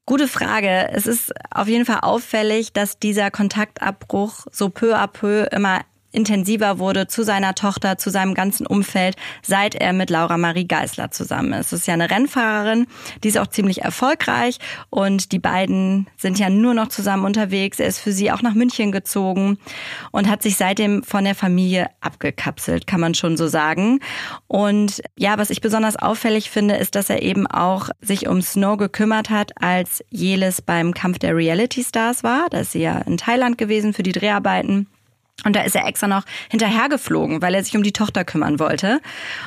Gute 0.06 0.28
Frage. 0.28 0.90
Es 0.92 1.08
ist 1.08 1.32
auf 1.50 1.70
jeden 1.70 1.86
Fall 1.86 2.00
auffällig, 2.02 2.74
dass 2.74 3.00
dieser 3.00 3.32
Kontaktabbruch 3.32 4.48
so 4.52 4.68
peu 4.68 4.98
à 4.98 5.08
peu 5.08 5.48
immer 5.52 5.80
intensiver 6.14 6.80
wurde 6.80 7.08
zu 7.08 7.24
seiner 7.24 7.56
Tochter, 7.56 7.98
zu 7.98 8.10
seinem 8.10 8.34
ganzen 8.34 8.66
Umfeld, 8.66 9.16
seit 9.42 9.76
er 9.76 9.94
mit 9.94 10.10
Laura 10.10 10.38
Marie 10.38 10.68
Geisler 10.68 11.12
zusammen 11.12 11.54
ist. 11.54 11.72
Das 11.74 11.82
ist 11.82 11.88
ja 11.88 11.94
eine 11.94 12.10
Rennfahrerin, 12.10 12.88
die 13.24 13.28
ist 13.28 13.38
auch 13.38 13.48
ziemlich 13.48 13.82
erfolgreich 13.82 14.60
und 14.90 15.32
die 15.32 15.40
beiden 15.40 16.08
sind 16.18 16.40
ja 16.40 16.50
nur 16.50 16.74
noch 16.74 16.88
zusammen 16.88 17.26
unterwegs. 17.26 17.80
Er 17.80 17.88
ist 17.88 18.00
für 18.00 18.12
sie 18.12 18.32
auch 18.32 18.42
nach 18.42 18.54
München 18.54 18.92
gezogen 18.92 19.58
und 20.12 20.30
hat 20.30 20.44
sich 20.44 20.56
seitdem 20.56 21.04
von 21.04 21.24
der 21.24 21.36
Familie 21.36 21.88
abgekapselt, 22.02 22.88
kann 22.88 23.00
man 23.00 23.16
schon 23.16 23.38
so 23.38 23.48
sagen. 23.48 24.00
Und 24.48 25.02
ja, 25.18 25.38
was 25.38 25.50
ich 25.50 25.62
besonders 25.62 25.96
auffällig 25.96 26.50
finde, 26.50 26.76
ist, 26.76 26.96
dass 26.96 27.10
er 27.10 27.22
eben 27.22 27.48
auch 27.48 27.90
sich 28.02 28.28
um 28.28 28.42
Snow 28.42 28.78
gekümmert 28.78 29.30
hat, 29.30 29.52
als 29.62 30.04
Jelis 30.10 30.62
beim 30.62 30.94
Kampf 30.94 31.20
der 31.20 31.36
Reality 31.36 31.84
Stars 31.84 32.24
war. 32.24 32.48
Da 32.50 32.60
ist 32.60 32.74
sie 32.74 32.82
ja 32.82 33.00
in 33.00 33.18
Thailand 33.18 33.58
gewesen 33.58 33.94
für 33.94 34.04
die 34.04 34.12
Dreharbeiten. 34.12 34.88
Und 35.44 35.56
da 35.56 35.64
ist 35.64 35.76
er 35.76 35.86
extra 35.88 36.08
noch 36.08 36.24
hinterhergeflogen, 36.50 37.42
weil 37.42 37.54
er 37.56 37.64
sich 37.64 37.76
um 37.76 37.84
die 37.84 37.92
Tochter 37.92 38.24
kümmern 38.24 38.60
wollte. 38.60 39.02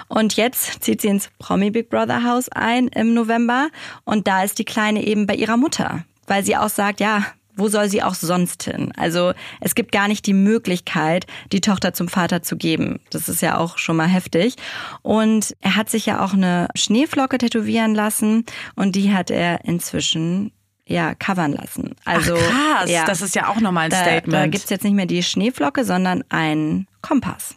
Und 0.08 0.36
jetzt 0.36 0.82
zieht 0.82 1.00
sie 1.00 1.08
ins 1.08 1.30
Promi 1.38 1.70
Big 1.70 1.88
Brother 1.88 2.24
Haus 2.24 2.48
ein 2.50 2.88
im 2.88 3.14
November. 3.14 3.68
Und 4.04 4.26
da 4.26 4.42
ist 4.42 4.58
die 4.58 4.64
Kleine 4.64 5.06
eben 5.06 5.26
bei 5.26 5.34
ihrer 5.34 5.56
Mutter, 5.56 6.04
weil 6.26 6.44
sie 6.44 6.56
auch 6.56 6.68
sagt, 6.68 7.00
ja, 7.00 7.24
wo 7.56 7.68
soll 7.68 7.88
sie 7.88 8.02
auch 8.02 8.14
sonst 8.14 8.64
hin? 8.64 8.92
Also 8.96 9.32
es 9.60 9.74
gibt 9.74 9.90
gar 9.90 10.08
nicht 10.08 10.26
die 10.26 10.34
Möglichkeit, 10.34 11.26
die 11.52 11.62
Tochter 11.62 11.94
zum 11.94 12.08
Vater 12.08 12.42
zu 12.42 12.56
geben. 12.56 13.00
Das 13.10 13.28
ist 13.28 13.40
ja 13.40 13.56
auch 13.56 13.78
schon 13.78 13.96
mal 13.96 14.08
heftig. 14.08 14.56
Und 15.00 15.56
er 15.62 15.76
hat 15.76 15.88
sich 15.88 16.04
ja 16.04 16.22
auch 16.22 16.34
eine 16.34 16.68
Schneeflocke 16.74 17.38
tätowieren 17.38 17.94
lassen 17.94 18.44
und 18.74 18.94
die 18.94 19.14
hat 19.14 19.30
er 19.30 19.64
inzwischen 19.64 20.52
ja, 20.86 21.14
covern 21.14 21.52
lassen. 21.52 21.94
Also, 22.04 22.36
Ach 22.36 22.78
krass, 22.78 22.90
ja, 22.90 23.04
das 23.04 23.22
ist 23.22 23.34
ja 23.34 23.48
auch 23.48 23.60
nochmal 23.60 23.86
ein 23.86 23.90
da, 23.90 23.98
Statement. 23.98 24.32
Da 24.32 24.46
gibt's 24.46 24.70
jetzt 24.70 24.84
nicht 24.84 24.94
mehr 24.94 25.06
die 25.06 25.22
Schneeflocke, 25.22 25.84
sondern 25.84 26.22
ein 26.28 26.86
Kompass. 27.02 27.56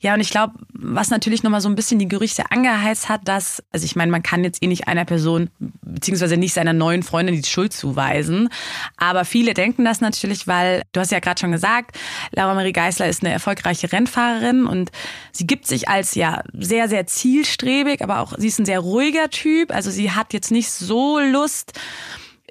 Ja, 0.00 0.14
und 0.14 0.20
ich 0.20 0.30
glaube, 0.30 0.54
was 0.72 1.10
natürlich 1.10 1.42
nochmal 1.42 1.60
so 1.60 1.68
ein 1.68 1.74
bisschen 1.74 1.98
die 1.98 2.06
Gerüchte 2.06 2.52
angeheizt 2.52 3.08
hat, 3.08 3.26
dass, 3.26 3.64
also 3.72 3.84
ich 3.84 3.96
meine, 3.96 4.12
man 4.12 4.22
kann 4.22 4.44
jetzt 4.44 4.62
eh 4.62 4.68
nicht 4.68 4.86
einer 4.86 5.04
Person, 5.04 5.50
beziehungsweise 5.58 6.36
nicht 6.36 6.54
seiner 6.54 6.72
neuen 6.72 7.02
Freundin 7.02 7.34
die 7.34 7.48
Schuld 7.48 7.72
zuweisen. 7.72 8.48
Aber 8.96 9.24
viele 9.24 9.54
denken 9.54 9.84
das 9.84 10.00
natürlich, 10.00 10.46
weil, 10.46 10.82
du 10.92 11.00
hast 11.00 11.10
ja 11.10 11.18
gerade 11.18 11.40
schon 11.40 11.50
gesagt, 11.50 11.98
Laura 12.30 12.54
Marie 12.54 12.70
Geisler 12.70 13.08
ist 13.08 13.24
eine 13.24 13.32
erfolgreiche 13.32 13.90
Rennfahrerin 13.90 14.66
und 14.66 14.92
sie 15.32 15.48
gibt 15.48 15.66
sich 15.66 15.88
als 15.88 16.14
ja 16.14 16.44
sehr, 16.52 16.88
sehr 16.88 17.08
zielstrebig, 17.08 18.00
aber 18.00 18.20
auch 18.20 18.34
sie 18.38 18.46
ist 18.46 18.60
ein 18.60 18.66
sehr 18.66 18.78
ruhiger 18.78 19.30
Typ. 19.30 19.74
Also 19.74 19.90
sie 19.90 20.12
hat 20.12 20.32
jetzt 20.32 20.52
nicht 20.52 20.70
so 20.70 21.18
Lust, 21.18 21.72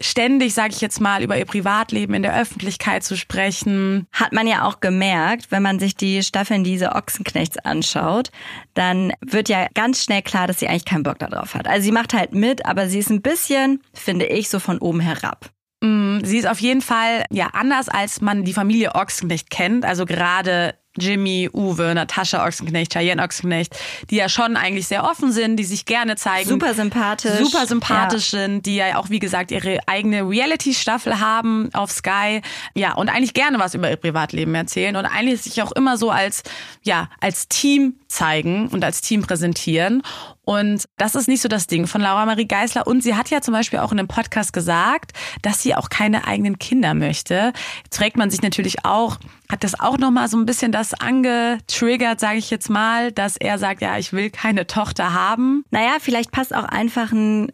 ständig, 0.02 0.54
sage 0.54 0.74
ich 0.74 0.82
jetzt 0.82 1.02
mal, 1.02 1.24
über 1.24 1.38
ihr 1.38 1.46
Privatleben 1.46 2.14
in 2.14 2.24
der 2.24 2.40
Öffentlichkeit 2.40 3.04
zu 3.04 3.18
sprechen. 3.18 4.08
Hat 4.12 4.34
man 4.34 4.48
ja 4.48 4.66
auch 4.66 4.80
gemerkt, 4.80 5.52
wenn 5.52 5.64
man 5.64 5.80
sich 5.80 5.96
die 5.96 6.24
Staffeln 6.24 6.64
diese 6.64 6.96
Ochsenknechts 6.96 7.58
anschaut, 7.58 8.32
dann 8.74 9.14
wird 9.22 9.50
ja 9.50 9.68
ganz 9.74 10.04
schnell 10.04 10.22
klar, 10.22 10.48
dass 10.48 10.60
sie 10.60 10.68
eigentlich 10.68 10.86
keinen 10.86 11.04
Bock 11.04 11.20
darauf 11.20 11.56
hat. 11.56 11.68
Also 11.68 11.84
sie 11.84 11.92
macht 11.92 12.14
halt 12.14 12.34
mit, 12.34 12.66
aber 12.66 12.88
sie 12.88 13.00
ist 13.00 13.10
ein 13.10 13.22
bisschen, 13.22 13.82
finde 13.94 14.26
ich, 14.26 14.50
so 14.50 14.60
von 14.60 14.80
oben 14.80 15.00
herab. 15.00 15.52
Mm, 15.82 16.20
sie 16.24 16.38
ist 16.38 16.48
auf 16.48 16.60
jeden 16.60 16.82
Fall 16.82 17.26
ja 17.30 17.48
anders, 17.54 17.90
als 17.90 18.22
man 18.22 18.44
die 18.44 18.54
Familie 18.54 18.96
Ochsenknecht 18.96 19.50
kennt. 19.50 19.86
Also 19.86 20.06
gerade 20.06 20.76
Jimmy, 20.98 21.50
Uwe, 21.54 21.94
Natascha 21.94 22.46
Ochsenknecht, 22.46 22.94
Cheyenne 22.94 23.22
Ochsenknecht, 23.22 23.76
die 24.10 24.18
ja 24.18 24.30
schon 24.30 24.56
eigentlich 24.56 24.88
sehr 24.88 25.04
offen 25.04 25.32
sind, 25.32 25.58
die 25.58 25.64
sich 25.64 25.86
gerne 25.86 26.16
zeigen. 26.16 26.50
Super 26.50 26.74
sympathisch. 26.74 27.40
Super 27.40 27.66
sympathisch 27.66 28.34
ja. 28.34 28.40
sind, 28.40 28.66
die 28.66 28.76
ja 28.76 28.98
auch, 28.98 29.10
wie 29.10 29.20
gesagt, 29.20 29.52
ihre 29.52 29.80
eigene 29.88 30.28
Reality-Staffel 30.28 31.20
haben 31.20 31.70
auf 31.74 31.92
Sky. 31.92 32.42
Ja, 32.74 32.94
und 32.94 33.10
eigentlich 33.10 33.34
gerne 33.34 33.60
was 33.60 33.74
über 33.74 33.90
ihr 33.90 33.98
Privatleben 33.98 34.56
erzählen 34.56 34.96
und 34.96 35.06
eigentlich 35.06 35.42
sich 35.42 35.62
auch 35.62 35.72
immer 35.72 35.98
so 35.98 36.10
als, 36.10 36.44
ja, 36.84 37.10
als 37.20 37.48
Team 37.48 37.96
zeigen 38.08 38.68
und 38.70 38.84
als 38.84 39.02
Team 39.02 39.22
präsentieren. 39.22 40.02
Und 40.44 40.86
das 40.98 41.16
ist 41.16 41.28
nicht 41.28 41.42
so 41.42 41.50
das 41.50 41.68
Ding 41.68 41.88
von 41.88 42.02
Laura 42.02 42.26
Marie 42.26 42.48
Geisler. 42.48 42.88
Und 42.88 43.02
sie 43.02 43.16
hat 43.16 43.30
ja 43.30 43.42
zum 43.42 43.54
Beispiel 43.54 43.80
auch 43.80 43.92
in 43.92 44.00
einem 44.00 44.08
Podcast 44.08 44.54
gesagt, 44.54 45.12
dass 45.42 45.62
sie 45.62 45.76
auch 45.76 45.90
keine 45.90 46.26
eigenen 46.26 46.58
Kinder 46.58 46.94
möchte. 46.94 47.52
Fragt 47.92 48.18
man 48.18 48.30
sich 48.30 48.42
natürlich 48.42 48.86
auch, 48.86 49.18
hat 49.52 49.64
das 49.64 49.80
auch 49.80 49.98
nochmal 49.98 50.30
so 50.30 50.38
ein 50.38 50.46
bisschen 50.46 50.72
das 50.72 50.94
angetriggert, 50.94 52.20
sage 52.20 52.38
ich 52.38 52.50
jetzt 52.50 52.70
mal, 52.70 53.12
dass 53.12 53.38
er 53.38 53.60
sagt, 53.60 53.82
ja, 53.82 53.98
ich 53.98 54.14
will 54.14 54.30
keine 54.30 54.68
Tochter 54.68 55.14
haben? 55.14 55.66
Naja, 55.70 55.98
vielleicht 56.00 56.32
passt 56.32 56.56
auch 56.56 56.66
einfach 56.66 57.12
ein 57.12 57.52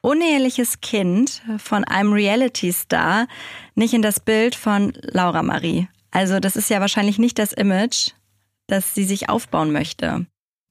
uneheliches 0.00 0.80
Kind 0.82 1.42
von 1.58 1.84
einem 1.84 2.12
Reality-Star 2.12 3.26
nicht 3.74 3.94
in 3.94 4.02
das 4.02 4.20
Bild 4.20 4.54
von 4.54 4.92
Laura 5.00 5.42
Marie. 5.42 5.88
Also 6.10 6.40
das 6.40 6.56
ist 6.56 6.70
ja 6.70 6.80
wahrscheinlich 6.80 7.18
nicht 7.18 7.38
das 7.38 7.52
Image, 7.52 8.10
das 8.66 8.94
sie 8.94 9.04
sich 9.04 9.28
aufbauen 9.28 9.72
möchte. 9.72 10.26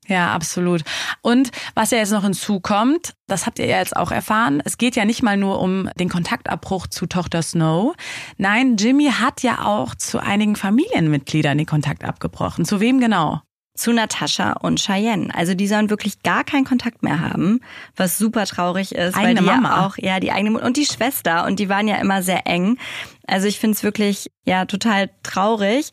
Ja, 0.07 0.33
absolut. 0.33 0.83
Und 1.21 1.51
was 1.75 1.91
ja 1.91 1.97
jetzt 1.97 2.11
noch 2.11 2.23
hinzukommt, 2.23 3.13
das 3.27 3.45
habt 3.45 3.59
ihr 3.59 3.67
ja 3.67 3.77
jetzt 3.77 3.95
auch 3.95 4.11
erfahren, 4.11 4.61
es 4.65 4.77
geht 4.77 4.95
ja 4.95 5.05
nicht 5.05 5.23
mal 5.23 5.37
nur 5.37 5.61
um 5.61 5.89
den 5.97 6.09
Kontaktabbruch 6.09 6.87
zu 6.87 7.05
Tochter 7.05 7.41
Snow. 7.41 7.95
Nein, 8.37 8.75
Jimmy 8.75 9.11
hat 9.11 9.43
ja 9.43 9.65
auch 9.65 9.95
zu 9.95 10.19
einigen 10.19 10.55
Familienmitgliedern 10.55 11.57
den 11.57 11.67
Kontakt 11.67 12.03
abgebrochen. 12.03 12.65
Zu 12.65 12.81
wem 12.81 12.99
genau? 12.99 13.41
Zu 13.75 13.91
Natascha 13.91 14.53
und 14.53 14.79
Cheyenne. 14.79 15.33
Also 15.33 15.55
die 15.55 15.67
sollen 15.67 15.89
wirklich 15.89 16.21
gar 16.21 16.43
keinen 16.43 16.65
Kontakt 16.65 17.01
mehr 17.01 17.19
haben, 17.19 17.59
was 17.95 18.17
super 18.17 18.45
traurig 18.45 18.93
ist, 18.93 19.15
eigene 19.15 19.27
weil 19.27 19.35
die 19.35 19.41
Mama. 19.41 19.69
ja 19.69 19.85
auch 19.85 19.97
ja 19.97 20.19
die 20.19 20.31
eigene 20.31 20.51
Mutter 20.51 20.65
und 20.65 20.77
die 20.77 20.85
Schwester 20.85 21.45
und 21.45 21.59
die 21.59 21.69
waren 21.69 21.87
ja 21.87 21.95
immer 21.95 22.21
sehr 22.21 22.45
eng. 22.45 22.77
Also 23.25 23.47
ich 23.47 23.59
finde 23.59 23.75
es 23.75 23.83
wirklich 23.83 24.29
ja 24.45 24.65
total 24.65 25.09
traurig. 25.23 25.89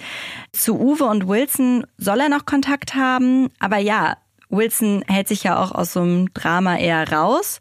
Zu 0.53 0.79
Uwe 0.79 1.05
und 1.05 1.27
Wilson 1.27 1.87
soll 1.97 2.21
er 2.21 2.29
noch 2.29 2.45
Kontakt 2.45 2.95
haben, 2.95 3.49
aber 3.59 3.79
ja, 3.79 4.17
Wilson 4.51 5.05
hält 5.07 5.29
sich 5.29 5.45
ja 5.45 5.63
auch 5.63 5.73
aus 5.73 5.93
so 5.93 6.01
einem 6.01 6.35
Drama 6.35 6.77
eher 6.77 7.11
raus. 7.11 7.61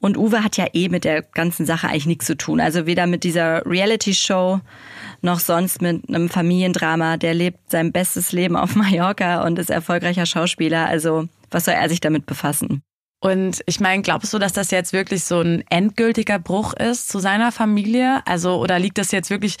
Und 0.00 0.16
Uwe 0.16 0.42
hat 0.42 0.56
ja 0.56 0.66
eh 0.72 0.88
mit 0.88 1.04
der 1.04 1.22
ganzen 1.22 1.66
Sache 1.66 1.88
eigentlich 1.88 2.06
nichts 2.06 2.26
zu 2.26 2.36
tun. 2.36 2.60
Also 2.60 2.86
weder 2.86 3.06
mit 3.06 3.24
dieser 3.24 3.64
Reality-Show 3.66 4.60
noch 5.22 5.40
sonst 5.40 5.82
mit 5.82 6.08
einem 6.08 6.28
Familiendrama. 6.28 7.16
Der 7.16 7.34
lebt 7.34 7.70
sein 7.70 7.92
bestes 7.92 8.32
Leben 8.32 8.56
auf 8.56 8.74
Mallorca 8.76 9.44
und 9.44 9.58
ist 9.58 9.70
erfolgreicher 9.70 10.26
Schauspieler. 10.26 10.86
Also 10.86 11.28
was 11.50 11.64
soll 11.64 11.74
er 11.74 11.88
sich 11.88 12.00
damit 12.00 12.26
befassen? 12.26 12.82
Und 13.20 13.60
ich 13.66 13.80
meine, 13.80 14.02
glaubst 14.02 14.32
du, 14.32 14.38
dass 14.38 14.54
das 14.54 14.70
jetzt 14.70 14.92
wirklich 14.92 15.24
so 15.24 15.40
ein 15.40 15.62
endgültiger 15.68 16.38
Bruch 16.38 16.72
ist 16.72 17.08
zu 17.08 17.18
seiner 17.18 17.52
Familie? 17.52 18.22
Also, 18.26 18.56
oder 18.56 18.78
liegt 18.78 18.96
das 18.96 19.12
jetzt 19.12 19.28
wirklich, 19.28 19.58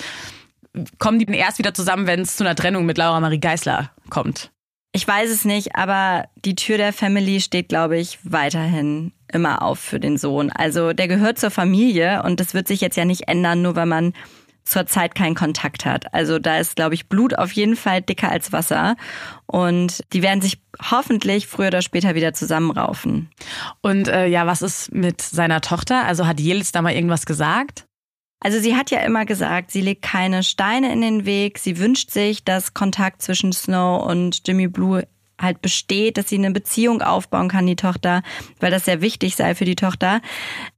kommen 0.98 1.18
die 1.18 1.26
denn 1.26 1.34
erst 1.34 1.58
wieder 1.58 1.74
zusammen, 1.74 2.06
wenn 2.06 2.20
es 2.20 2.36
zu 2.36 2.44
einer 2.44 2.54
Trennung 2.54 2.86
mit 2.86 2.96
Laura 2.96 3.20
Marie 3.20 3.38
Geisler 3.38 3.90
kommt? 4.08 4.50
Ich 4.92 5.06
weiß 5.06 5.30
es 5.30 5.44
nicht, 5.44 5.76
aber 5.76 6.24
die 6.44 6.56
Tür 6.56 6.78
der 6.78 6.92
Family 6.92 7.40
steht, 7.40 7.68
glaube 7.68 7.98
ich, 7.98 8.18
weiterhin 8.24 9.12
immer 9.32 9.62
auf 9.62 9.78
für 9.78 10.00
den 10.00 10.16
Sohn. 10.16 10.50
Also 10.50 10.92
der 10.92 11.06
gehört 11.06 11.38
zur 11.38 11.50
Familie 11.50 12.22
und 12.24 12.40
das 12.40 12.54
wird 12.54 12.66
sich 12.66 12.80
jetzt 12.80 12.96
ja 12.96 13.04
nicht 13.04 13.28
ändern, 13.28 13.62
nur 13.62 13.76
weil 13.76 13.86
man 13.86 14.14
zurzeit 14.64 15.14
keinen 15.14 15.34
Kontakt 15.34 15.84
hat. 15.84 16.12
Also 16.14 16.38
da 16.38 16.58
ist, 16.58 16.76
glaube 16.76 16.94
ich, 16.94 17.08
Blut 17.08 17.36
auf 17.36 17.52
jeden 17.52 17.76
Fall 17.76 18.02
dicker 18.02 18.30
als 18.30 18.52
Wasser. 18.52 18.96
Und 19.46 20.02
die 20.12 20.22
werden 20.22 20.40
sich 20.40 20.60
hoffentlich 20.90 21.46
früher 21.46 21.68
oder 21.68 21.82
später 21.82 22.14
wieder 22.14 22.32
zusammenraufen. 22.32 23.30
Und 23.82 24.08
äh, 24.08 24.26
ja, 24.26 24.46
was 24.46 24.62
ist 24.62 24.92
mit 24.92 25.20
seiner 25.20 25.60
Tochter? 25.60 26.04
Also 26.04 26.26
hat 26.26 26.40
Jelis 26.40 26.72
da 26.72 26.82
mal 26.82 26.94
irgendwas 26.94 27.26
gesagt? 27.26 27.86
Also 28.42 28.58
sie 28.58 28.74
hat 28.74 28.90
ja 28.90 29.00
immer 29.00 29.26
gesagt, 29.26 29.70
sie 29.70 29.82
legt 29.82 30.02
keine 30.02 30.42
Steine 30.42 30.92
in 30.92 31.02
den 31.02 31.26
Weg. 31.26 31.58
Sie 31.58 31.78
wünscht 31.78 32.10
sich, 32.10 32.42
dass 32.42 32.72
Kontakt 32.72 33.20
zwischen 33.20 33.52
Snow 33.52 34.02
und 34.06 34.46
Jimmy 34.46 34.66
Blue 34.66 35.06
halt 35.40 35.62
besteht, 35.62 36.16
dass 36.16 36.28
sie 36.28 36.36
eine 36.36 36.50
Beziehung 36.50 37.02
aufbauen 37.02 37.48
kann, 37.48 37.66
die 37.66 37.76
Tochter, 37.76 38.22
weil 38.60 38.70
das 38.70 38.84
sehr 38.84 39.00
wichtig 39.00 39.36
sei 39.36 39.54
für 39.54 39.64
die 39.64 39.76
Tochter. 39.76 40.20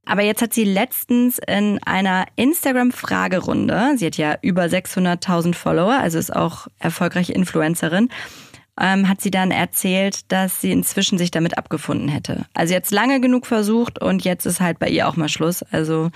Aber 0.05 0.21
jetzt 0.21 0.41
hat 0.41 0.53
sie 0.53 0.63
letztens 0.63 1.39
in 1.39 1.81
einer 1.83 2.25
Instagram-Fragerunde, 2.35 3.93
sie 3.97 4.05
hat 4.05 4.17
ja 4.17 4.37
über 4.41 4.63
600.000 4.63 5.55
Follower, 5.55 5.93
also 5.93 6.17
ist 6.17 6.35
auch 6.35 6.67
erfolgreiche 6.79 7.33
Influencerin, 7.33 8.09
ähm, 8.79 9.07
hat 9.07 9.21
sie 9.21 9.31
dann 9.31 9.51
erzählt, 9.51 10.31
dass 10.31 10.61
sie 10.61 10.71
inzwischen 10.71 11.17
sich 11.17 11.31
damit 11.31 11.57
abgefunden 11.57 12.07
hätte. 12.07 12.45
Also 12.53 12.73
jetzt 12.73 12.91
lange 12.91 13.21
genug 13.21 13.45
versucht 13.45 13.99
und 13.99 14.23
jetzt 14.23 14.45
ist 14.45 14.61
halt 14.61 14.79
bei 14.79 14.89
ihr 14.89 15.07
auch 15.07 15.15
mal 15.15 15.29
Schluss. 15.29 15.63
Also 15.63 16.09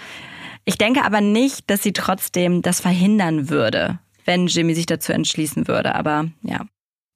ich 0.66 0.78
denke 0.78 1.06
aber 1.06 1.22
nicht, 1.22 1.70
dass 1.70 1.84
sie 1.84 1.94
trotzdem 1.94 2.62
das 2.62 2.82
verhindern 2.82 3.50
würde, 3.50 4.00
wenn 4.26 4.48
Jimmy 4.48 4.76
sich 4.76 4.86
dazu 4.86 5.14
entschließen 5.14 5.68
würde. 5.68 5.96
Aber 5.96 6.26
ja. 6.42 6.66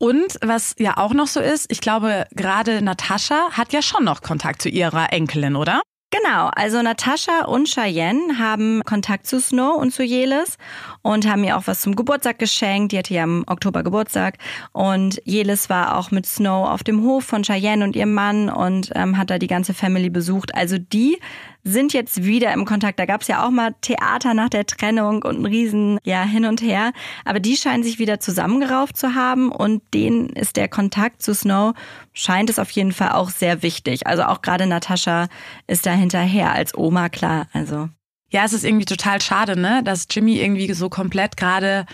Und 0.02 0.40
was 0.42 0.74
ja 0.80 0.98
auch 0.98 1.14
noch 1.14 1.28
so 1.28 1.40
ist, 1.40 1.72
ich 1.72 1.80
glaube, 1.80 2.26
gerade 2.32 2.82
Natascha 2.82 3.52
hat 3.52 3.72
ja 3.72 3.84
schon 3.84 4.04
noch 4.04 4.24
Kontakt 4.24 4.64
zu 4.64 4.68
ihrer 4.68 5.14
Enkelin, 5.14 5.56
oder? 5.56 5.84
Genau, 6.10 6.50
also 6.56 6.82
Natascha 6.82 7.46
und 7.46 7.68
Cheyenne 7.70 8.40
haben 8.40 8.82
Kontakt 8.84 9.28
zu 9.28 9.40
Snow 9.40 9.80
und 9.80 9.94
zu 9.94 10.04
Jelis 10.04 10.58
und 11.04 11.30
haben 11.30 11.44
ihr 11.44 11.56
auch 11.56 11.68
was 11.68 11.82
zum 11.82 11.96
Geburtstag 11.96 12.40
geschenkt. 12.40 12.94
Die 12.94 12.98
hatte 12.98 13.14
ja 13.14 13.24
im 13.24 13.44
Oktober 13.46 13.84
Geburtstag 13.84 14.40
und 14.74 15.22
Jelis 15.24 15.70
war 15.70 15.96
auch 15.96 16.10
mit 16.10 16.26
Snow 16.26 16.68
auf 16.68 16.84
dem 16.84 17.04
Hof 17.04 17.24
von 17.24 17.44
Cheyenne 17.44 17.84
und 17.84 17.96
ihrem 17.96 18.16
Mann 18.16 18.50
und 18.50 18.92
ähm, 18.96 19.20
hat 19.20 19.30
da 19.30 19.38
die 19.38 19.46
ganze 19.46 19.76
Family 19.76 20.10
besucht. 20.10 20.56
Also 20.56 20.80
die 20.80 21.20
sind 21.64 21.94
jetzt 21.94 22.24
wieder 22.24 22.54
im 22.54 22.66
Kontakt. 22.66 23.00
Da 23.00 23.06
gab 23.06 23.22
es 23.22 23.28
ja 23.28 23.46
auch 23.46 23.52
mal 23.52 23.76
Theater 23.82 24.34
nach 24.34 24.50
der 24.50 24.66
Trennung 24.66 25.24
und 25.24 25.40
ein 25.40 25.46
Riesen 25.46 26.00
ja 26.04 26.24
hin 26.24 26.46
und 26.46 26.62
her. 26.62 26.92
Aber 27.26 27.40
die 27.40 27.56
scheinen 27.58 27.84
sich 27.84 28.00
wieder 28.00 28.20
zusammengerauft 28.20 28.98
zu 28.98 29.16
haben 29.16 29.52
und 29.52 29.82
denen 29.94 30.30
ist 30.30 30.56
der 30.58 30.68
Kontakt 30.68 31.22
zu 31.22 31.34
Snow 31.34 31.74
scheint 32.14 32.50
es 32.50 32.60
auf 32.60 32.72
jeden 32.72 32.92
Fall 32.92 33.12
auch 33.12 33.30
sehr 33.30 33.64
wichtig. 33.64 34.08
Also 34.08 34.24
auch 34.24 34.42
gerade 34.42 34.66
Natascha 34.68 35.28
ist 35.68 35.86
da 35.86 35.92
hinterher 35.92 36.52
als 36.54 36.76
Oma 36.76 37.10
klar. 37.10 37.48
Also 37.54 37.90
ja, 38.30 38.46
es 38.46 38.54
ist 38.54 38.64
irgendwie 38.64 38.86
total 38.86 39.22
schade, 39.22 39.60
ne, 39.60 39.82
dass 39.84 40.08
Jimmy 40.10 40.40
irgendwie 40.40 40.74
so 40.74 40.90
komplett 40.90 41.38
gerade 41.38 41.86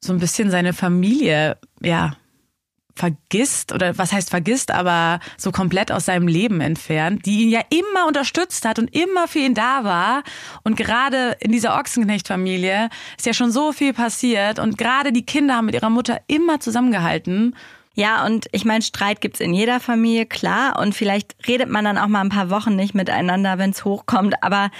so 0.00 0.12
ein 0.12 0.18
bisschen 0.18 0.50
seine 0.50 0.72
Familie 0.72 1.58
ja 1.82 2.16
vergisst 2.96 3.72
oder 3.72 3.96
was 3.98 4.12
heißt 4.12 4.30
vergisst, 4.30 4.70
aber 4.70 5.20
so 5.36 5.52
komplett 5.52 5.92
aus 5.92 6.06
seinem 6.06 6.26
Leben 6.26 6.60
entfernt, 6.60 7.26
die 7.26 7.42
ihn 7.42 7.50
ja 7.50 7.60
immer 7.70 8.06
unterstützt 8.08 8.64
hat 8.64 8.78
und 8.78 8.94
immer 8.94 9.28
für 9.28 9.40
ihn 9.40 9.54
da 9.54 9.84
war. 9.84 10.22
Und 10.64 10.76
gerade 10.76 11.36
in 11.40 11.52
dieser 11.52 11.78
Ochsenknecht-Familie 11.78 12.88
ist 13.16 13.26
ja 13.26 13.34
schon 13.34 13.52
so 13.52 13.72
viel 13.72 13.92
passiert 13.92 14.58
und 14.58 14.78
gerade 14.78 15.12
die 15.12 15.26
Kinder 15.26 15.56
haben 15.56 15.66
mit 15.66 15.74
ihrer 15.74 15.90
Mutter 15.90 16.20
immer 16.26 16.58
zusammengehalten. 16.58 17.54
Ja, 17.98 18.26
und 18.26 18.46
ich 18.52 18.66
meine, 18.66 18.82
Streit 18.82 19.22
gibt's 19.22 19.40
in 19.40 19.54
jeder 19.54 19.80
Familie, 19.80 20.26
klar. 20.26 20.78
Und 20.78 20.94
vielleicht 20.94 21.34
redet 21.48 21.70
man 21.70 21.86
dann 21.86 21.96
auch 21.96 22.08
mal 22.08 22.20
ein 22.20 22.28
paar 22.28 22.50
Wochen 22.50 22.76
nicht 22.76 22.94
miteinander, 22.94 23.56
wenn's 23.56 23.86
hochkommt. 23.86 24.42
Aber 24.42 24.70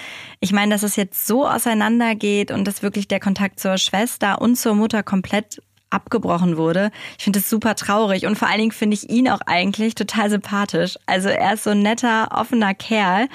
ich 0.41 0.53
meine, 0.53 0.75
dass 0.75 0.83
es 0.83 0.97
jetzt 0.97 1.27
so 1.27 1.49
auseinandergeht 1.49 2.51
und 2.51 2.67
dass 2.67 2.83
wirklich 2.83 3.09
der 3.09 3.19
Kontakt 3.19 3.59
zur 3.59 3.79
Schwester 3.79 4.43
und 4.43 4.57
zur 4.57 4.75
Mutter 4.75 5.03
komplett 5.03 5.63
abgebrochen 5.91 6.57
wurde. 6.57 6.91
Ich 7.19 7.25
finde 7.25 7.41
das 7.41 7.51
super 7.51 7.75
traurig 7.75 8.27
und 8.27 8.37
vor 8.37 8.49
allen 8.49 8.59
Dingen 8.59 8.73
finde 8.73 8.95
ich 8.95 9.09
ihn 9.09 9.29
auch 9.29 9.41
eigentlich 9.47 9.95
total 9.95 10.31
sympathisch. 10.31 10.97
Also 11.07 11.29
er 11.29 11.55
ist 11.55 11.65
so 11.65 11.71
ein 11.71 11.83
netter, 11.83 12.29
offener 12.33 12.75
Kerl. 12.75 13.29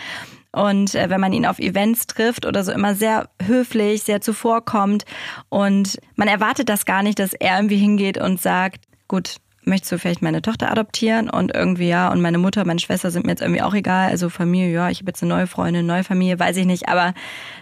Und 0.53 0.95
äh, 0.95 1.09
wenn 1.09 1.21
man 1.21 1.31
ihn 1.31 1.45
auf 1.45 1.59
Events 1.59 2.07
trifft 2.07 2.45
oder 2.45 2.63
so 2.63 2.73
immer 2.73 2.93
sehr 2.93 3.29
höflich, 3.41 4.03
sehr 4.03 4.19
zuvorkommt. 4.19 5.05
Und 5.47 5.97
man 6.15 6.27
erwartet 6.27 6.67
das 6.67 6.85
gar 6.85 7.03
nicht, 7.03 7.19
dass 7.19 7.33
er 7.33 7.55
irgendwie 7.55 7.77
hingeht 7.77 8.17
und 8.17 8.41
sagt, 8.41 8.83
gut, 9.07 9.37
möchtest 9.63 9.91
du 9.91 9.99
vielleicht 9.99 10.21
meine 10.21 10.41
Tochter 10.41 10.71
adoptieren? 10.71 11.29
Und 11.29 11.53
irgendwie 11.53 11.87
ja, 11.87 12.11
und 12.11 12.21
meine 12.21 12.37
Mutter, 12.37 12.65
meine 12.65 12.79
Schwester 12.79 13.11
sind 13.11 13.25
mir 13.25 13.31
jetzt 13.31 13.41
irgendwie 13.41 13.61
auch 13.61 13.73
egal. 13.73 14.09
Also 14.09 14.29
Familie, 14.29 14.73
ja, 14.73 14.89
ich 14.89 14.99
habe 14.99 15.09
jetzt 15.09 15.21
eine 15.21 15.33
neue 15.33 15.47
Freundin, 15.47 15.85
neue 15.85 16.03
Familie, 16.03 16.39
weiß 16.39 16.57
ich 16.57 16.65
nicht. 16.65 16.89
Aber 16.89 17.13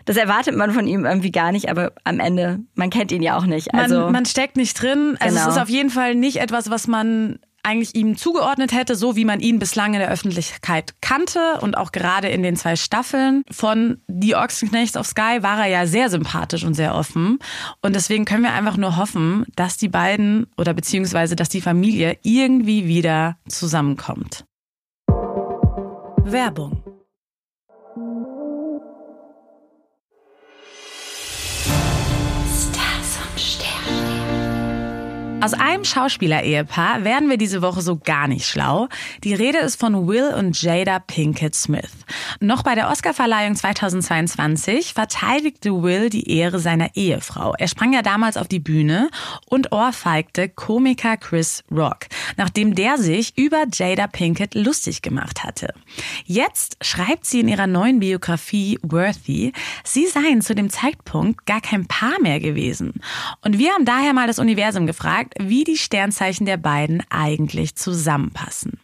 das 0.05 0.17
erwartet 0.17 0.55
man 0.55 0.71
von 0.71 0.87
ihm 0.87 1.05
irgendwie 1.05 1.31
gar 1.31 1.51
nicht. 1.51 1.69
Aber 1.69 1.93
am 2.03 2.19
Ende, 2.19 2.59
man 2.75 2.89
kennt 2.89 3.11
ihn 3.11 3.21
ja 3.21 3.37
auch 3.37 3.45
nicht. 3.45 3.73
Also 3.73 4.01
man, 4.01 4.11
man 4.13 4.25
steckt 4.25 4.57
nicht 4.57 4.81
drin. 4.81 5.17
Also 5.19 5.35
genau. 5.35 5.49
es 5.49 5.55
ist 5.55 5.61
auf 5.61 5.69
jeden 5.69 5.89
Fall 5.89 6.15
nicht 6.15 6.37
etwas, 6.37 6.69
was 6.69 6.87
man 6.87 7.39
eigentlich 7.63 7.95
ihm 7.95 8.17
zugeordnet 8.17 8.71
hätte, 8.71 8.95
so 8.95 9.15
wie 9.15 9.25
man 9.25 9.39
ihn 9.39 9.59
bislang 9.59 9.93
in 9.93 9.99
der 9.99 10.09
Öffentlichkeit 10.09 10.95
kannte 11.01 11.59
und 11.61 11.77
auch 11.77 11.91
gerade 11.91 12.29
in 12.29 12.43
den 12.43 12.55
zwei 12.55 12.75
Staffeln 12.75 13.43
von 13.51 14.01
Die 14.07 14.35
Ochsenknechts 14.35 14.97
auf 14.97 15.07
Sky 15.07 15.39
war 15.41 15.59
er 15.59 15.67
ja 15.67 15.85
sehr 15.85 16.09
sympathisch 16.09 16.63
und 16.63 16.73
sehr 16.73 16.95
offen. 16.95 17.39
Und 17.81 17.95
deswegen 17.95 18.25
können 18.25 18.43
wir 18.43 18.53
einfach 18.53 18.77
nur 18.77 18.97
hoffen, 18.97 19.45
dass 19.55 19.77
die 19.77 19.89
beiden 19.89 20.47
oder 20.57 20.73
beziehungsweise 20.73 21.35
dass 21.35 21.49
die 21.49 21.61
Familie 21.61 22.17
irgendwie 22.23 22.87
wieder 22.87 23.37
zusammenkommt. 23.47 24.45
Werbung 26.23 26.83
Aus 35.41 35.53
einem 35.53 35.85
Schauspieler-Ehepaar 35.85 37.05
werden 37.05 37.29
wir 37.29 37.37
diese 37.37 37.61
Woche 37.61 37.81
so 37.81 37.95
gar 37.95 38.27
nicht 38.27 38.45
schlau. 38.45 38.89
Die 39.23 39.33
Rede 39.33 39.59
ist 39.59 39.79
von 39.79 40.05
Will 40.05 40.33
und 40.37 40.61
Jada 40.61 40.99
Pinkett 40.99 41.55
Smith. 41.55 41.91
Noch 42.41 42.61
bei 42.61 42.75
der 42.75 42.89
Oscarverleihung 42.89 43.55
2022 43.55 44.93
verteidigte 44.93 45.81
Will 45.81 46.09
die 46.09 46.29
Ehre 46.29 46.59
seiner 46.59 46.93
Ehefrau. 46.95 47.53
Er 47.57 47.69
sprang 47.69 47.93
ja 47.93 48.01
damals 48.01 48.35
auf 48.35 48.49
die 48.49 48.59
Bühne 48.59 49.09
und 49.45 49.71
ohrfeigte 49.71 50.49
Komiker 50.49 51.15
Chris 51.15 51.63
Rock, 51.71 52.07
nachdem 52.35 52.75
der 52.75 52.97
sich 52.97 53.37
über 53.37 53.63
Jada 53.71 54.07
Pinkett 54.07 54.55
lustig 54.55 55.01
gemacht 55.01 55.45
hatte. 55.45 55.73
Jetzt 56.25 56.77
schreibt 56.81 57.25
sie 57.25 57.39
in 57.39 57.47
ihrer 57.47 57.67
neuen 57.67 58.01
Biografie 58.01 58.77
Worthy, 58.81 59.53
sie 59.85 60.05
seien 60.05 60.41
zu 60.41 60.53
dem 60.53 60.69
Zeitpunkt 60.69 61.45
gar 61.45 61.61
kein 61.61 61.87
Paar 61.87 62.19
mehr 62.21 62.41
gewesen. 62.41 62.95
Und 63.41 63.57
wir 63.57 63.71
haben 63.71 63.85
daher 63.85 64.11
mal 64.11 64.27
das 64.27 64.39
Universum 64.39 64.85
gefragt, 64.85 65.28
gefragt, 65.29 65.49
wie 65.49 65.63
die 65.63 65.77
Sternzeichen 65.77 66.45
der 66.45 66.57
beiden 66.57 67.03
eigentlich 67.09 67.75
zusammenpassen. 67.75 68.79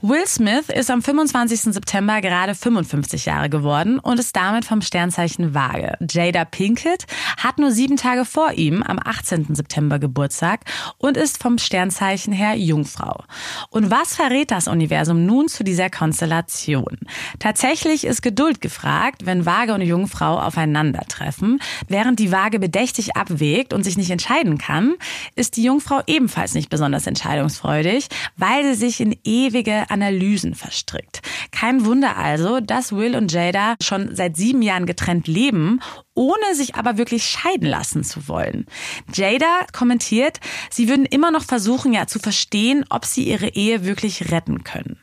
Will 0.00 0.26
Smith 0.26 0.68
ist 0.68 0.90
am 0.90 1.02
25. 1.02 1.72
September 1.72 2.20
gerade 2.20 2.54
55 2.54 3.26
Jahre 3.26 3.48
geworden 3.48 3.98
und 3.98 4.20
ist 4.20 4.36
damit 4.36 4.64
vom 4.64 4.82
Sternzeichen 4.82 5.54
Waage. 5.54 5.96
Jada 6.08 6.44
Pinkett 6.44 7.06
hat 7.36 7.58
nur 7.58 7.70
sieben 7.70 7.96
Tage 7.96 8.24
vor 8.24 8.52
ihm 8.52 8.82
am 8.82 8.98
18. 9.02 9.54
September 9.54 9.98
Geburtstag 9.98 10.60
und 10.98 11.16
ist 11.16 11.42
vom 11.42 11.58
Sternzeichen 11.58 12.32
her 12.32 12.54
Jungfrau. 12.54 13.24
Und 13.70 13.90
was 13.90 14.14
verrät 14.14 14.50
das 14.50 14.68
Universum 14.68 15.26
nun 15.26 15.48
zu 15.48 15.64
dieser 15.64 15.90
Konstellation? 15.90 16.98
Tatsächlich 17.38 18.04
ist 18.04 18.22
Geduld 18.22 18.60
gefragt, 18.60 19.26
wenn 19.26 19.46
Waage 19.46 19.74
und 19.74 19.80
Jungfrau 19.80 20.38
aufeinandertreffen. 20.38 21.60
Während 21.88 22.18
die 22.18 22.32
Waage 22.32 22.58
bedächtig 22.58 23.16
abwägt 23.16 23.72
und 23.72 23.82
sich 23.82 23.96
nicht 23.96 24.10
entscheiden 24.10 24.58
kann, 24.58 24.94
ist 25.34 25.56
die 25.56 25.64
Jungfrau 25.64 26.00
ebenfalls 26.06 26.54
nicht 26.54 26.70
besonders 26.70 27.06
entscheidungsfreudig, 27.06 28.08
weil 28.36 28.64
sie 28.64 28.74
sich 28.74 29.00
in 29.00 29.16
ewig 29.24 29.63
schwierige 29.64 29.90
Analysen 29.90 30.54
verstrickt. 30.54 31.22
Kein 31.50 31.84
Wunder 31.84 32.16
also, 32.16 32.60
dass 32.60 32.92
Will 32.92 33.16
und 33.16 33.32
Jada 33.32 33.76
schon 33.82 34.14
seit 34.14 34.36
sieben 34.36 34.62
Jahren 34.62 34.86
getrennt 34.86 35.26
leben, 35.26 35.80
ohne 36.14 36.54
sich 36.54 36.74
aber 36.74 36.98
wirklich 36.98 37.24
scheiden 37.24 37.68
lassen 37.68 38.04
zu 38.04 38.28
wollen. 38.28 38.66
Jada 39.12 39.66
kommentiert, 39.72 40.40
sie 40.70 40.88
würden 40.88 41.06
immer 41.06 41.30
noch 41.30 41.44
versuchen, 41.44 41.92
ja, 41.92 42.06
zu 42.06 42.18
verstehen, 42.18 42.84
ob 42.90 43.04
sie 43.04 43.24
ihre 43.24 43.48
Ehe 43.48 43.84
wirklich 43.84 44.30
retten 44.30 44.64
können. 44.64 44.98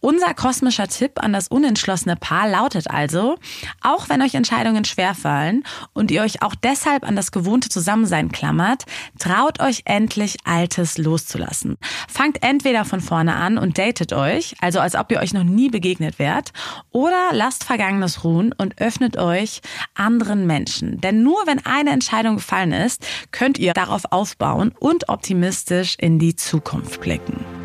Unser 0.00 0.34
kosmischer 0.34 0.88
Tipp 0.88 1.22
an 1.22 1.32
das 1.32 1.48
unentschlossene 1.48 2.16
Paar 2.16 2.48
lautet 2.48 2.90
also, 2.90 3.36
auch 3.80 4.08
wenn 4.08 4.22
euch 4.22 4.34
Entscheidungen 4.34 4.84
schwerfallen 4.84 5.64
und 5.92 6.10
ihr 6.10 6.22
euch 6.22 6.42
auch 6.42 6.54
deshalb 6.54 7.06
an 7.06 7.16
das 7.16 7.32
gewohnte 7.32 7.68
Zusammensein 7.68 8.30
klammert, 8.30 8.84
traut 9.18 9.60
euch 9.60 9.82
endlich 9.84 10.36
Altes 10.44 10.98
loszulassen. 10.98 11.76
Fangt 12.08 12.42
entweder 12.42 12.84
von 12.84 13.00
vorne 13.00 13.34
an 13.34 13.58
und 13.58 13.78
datet 13.78 14.12
euch, 14.12 14.54
also 14.60 14.80
als 14.80 14.94
ob 14.94 15.10
ihr 15.10 15.20
euch 15.20 15.34
noch 15.34 15.44
nie 15.44 15.68
begegnet 15.68 16.18
wärt, 16.18 16.52
oder 16.90 17.30
lasst 17.32 17.64
Vergangenes 17.64 18.24
ruhen 18.24 18.54
und 18.56 18.80
öffnet 18.80 19.16
euch 19.16 19.60
anderen 19.94 20.46
Menschen. 20.46 21.00
Denn 21.00 21.22
nur 21.22 21.46
wenn 21.46 21.64
eine 21.66 21.90
Entscheidung 21.90 22.36
gefallen 22.36 22.72
ist, 22.72 23.06
könnt 23.32 23.58
ihr 23.58 23.72
darauf 23.72 24.04
aufbauen 24.10 24.72
und 24.78 25.08
optimistisch 25.08 25.96
in 25.98 26.18
die 26.18 26.36
Zukunft 26.36 27.00
blicken. 27.00 27.57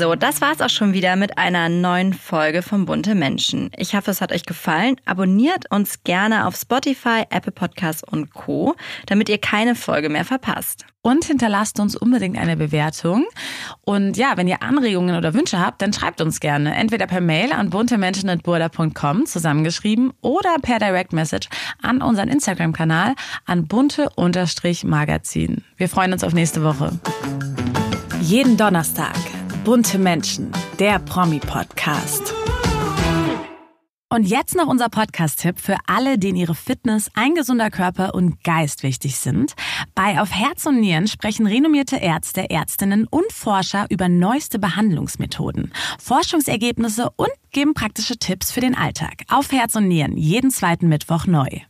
So, 0.00 0.14
das 0.14 0.40
war's 0.40 0.62
auch 0.62 0.70
schon 0.70 0.94
wieder 0.94 1.14
mit 1.16 1.36
einer 1.36 1.68
neuen 1.68 2.14
Folge 2.14 2.62
von 2.62 2.86
Bunte 2.86 3.14
Menschen. 3.14 3.70
Ich 3.76 3.94
hoffe, 3.94 4.10
es 4.10 4.22
hat 4.22 4.32
euch 4.32 4.46
gefallen. 4.46 4.96
Abonniert 5.04 5.70
uns 5.70 6.04
gerne 6.04 6.46
auf 6.46 6.56
Spotify, 6.56 7.24
Apple 7.28 7.52
Podcasts 7.52 8.02
und 8.02 8.32
Co., 8.32 8.74
damit 9.04 9.28
ihr 9.28 9.36
keine 9.36 9.74
Folge 9.74 10.08
mehr 10.08 10.24
verpasst. 10.24 10.86
Und 11.02 11.26
hinterlasst 11.26 11.78
uns 11.80 11.96
unbedingt 11.96 12.38
eine 12.38 12.56
Bewertung. 12.56 13.26
Und 13.82 14.16
ja, 14.16 14.38
wenn 14.38 14.48
ihr 14.48 14.62
Anregungen 14.62 15.18
oder 15.18 15.34
Wünsche 15.34 15.58
habt, 15.58 15.82
dann 15.82 15.92
schreibt 15.92 16.22
uns 16.22 16.40
gerne. 16.40 16.74
Entweder 16.74 17.06
per 17.06 17.20
Mail 17.20 17.52
an 17.52 17.68
buntemenschen.burda.com 17.68 19.26
zusammengeschrieben 19.26 20.14
oder 20.22 20.56
per 20.62 20.78
Direct 20.78 21.12
Message 21.12 21.50
an 21.82 22.00
unseren 22.00 22.30
Instagram-Kanal 22.30 23.16
an 23.44 23.66
bunte-magazin. 23.66 25.62
Wir 25.76 25.90
freuen 25.90 26.14
uns 26.14 26.24
auf 26.24 26.32
nächste 26.32 26.64
Woche. 26.64 26.98
Jeden 28.22 28.56
Donnerstag 28.56 29.14
Bunte 29.64 29.98
Menschen, 29.98 30.50
der 30.78 30.98
Promi-Podcast. 30.98 32.34
Und 34.08 34.24
jetzt 34.24 34.56
noch 34.56 34.66
unser 34.66 34.88
Podcast-Tipp 34.88 35.60
für 35.60 35.76
alle, 35.86 36.18
denen 36.18 36.36
ihre 36.36 36.54
Fitness, 36.54 37.10
ein 37.14 37.34
gesunder 37.34 37.70
Körper 37.70 38.14
und 38.14 38.42
Geist 38.42 38.82
wichtig 38.82 39.16
sind. 39.16 39.54
Bei 39.94 40.20
Auf 40.20 40.32
Herz 40.32 40.64
und 40.64 40.80
Nieren 40.80 41.06
sprechen 41.06 41.46
renommierte 41.46 41.96
Ärzte, 41.96 42.48
Ärztinnen 42.48 43.06
und 43.06 43.30
Forscher 43.32 43.86
über 43.90 44.08
neueste 44.08 44.58
Behandlungsmethoden, 44.58 45.72
Forschungsergebnisse 45.98 47.10
und 47.16 47.30
geben 47.52 47.74
praktische 47.74 48.16
Tipps 48.16 48.50
für 48.50 48.60
den 48.60 48.74
Alltag. 48.74 49.24
Auf 49.28 49.52
Herz 49.52 49.74
und 49.76 49.88
Nieren, 49.88 50.16
jeden 50.16 50.50
zweiten 50.50 50.88
Mittwoch 50.88 51.26
neu. 51.26 51.60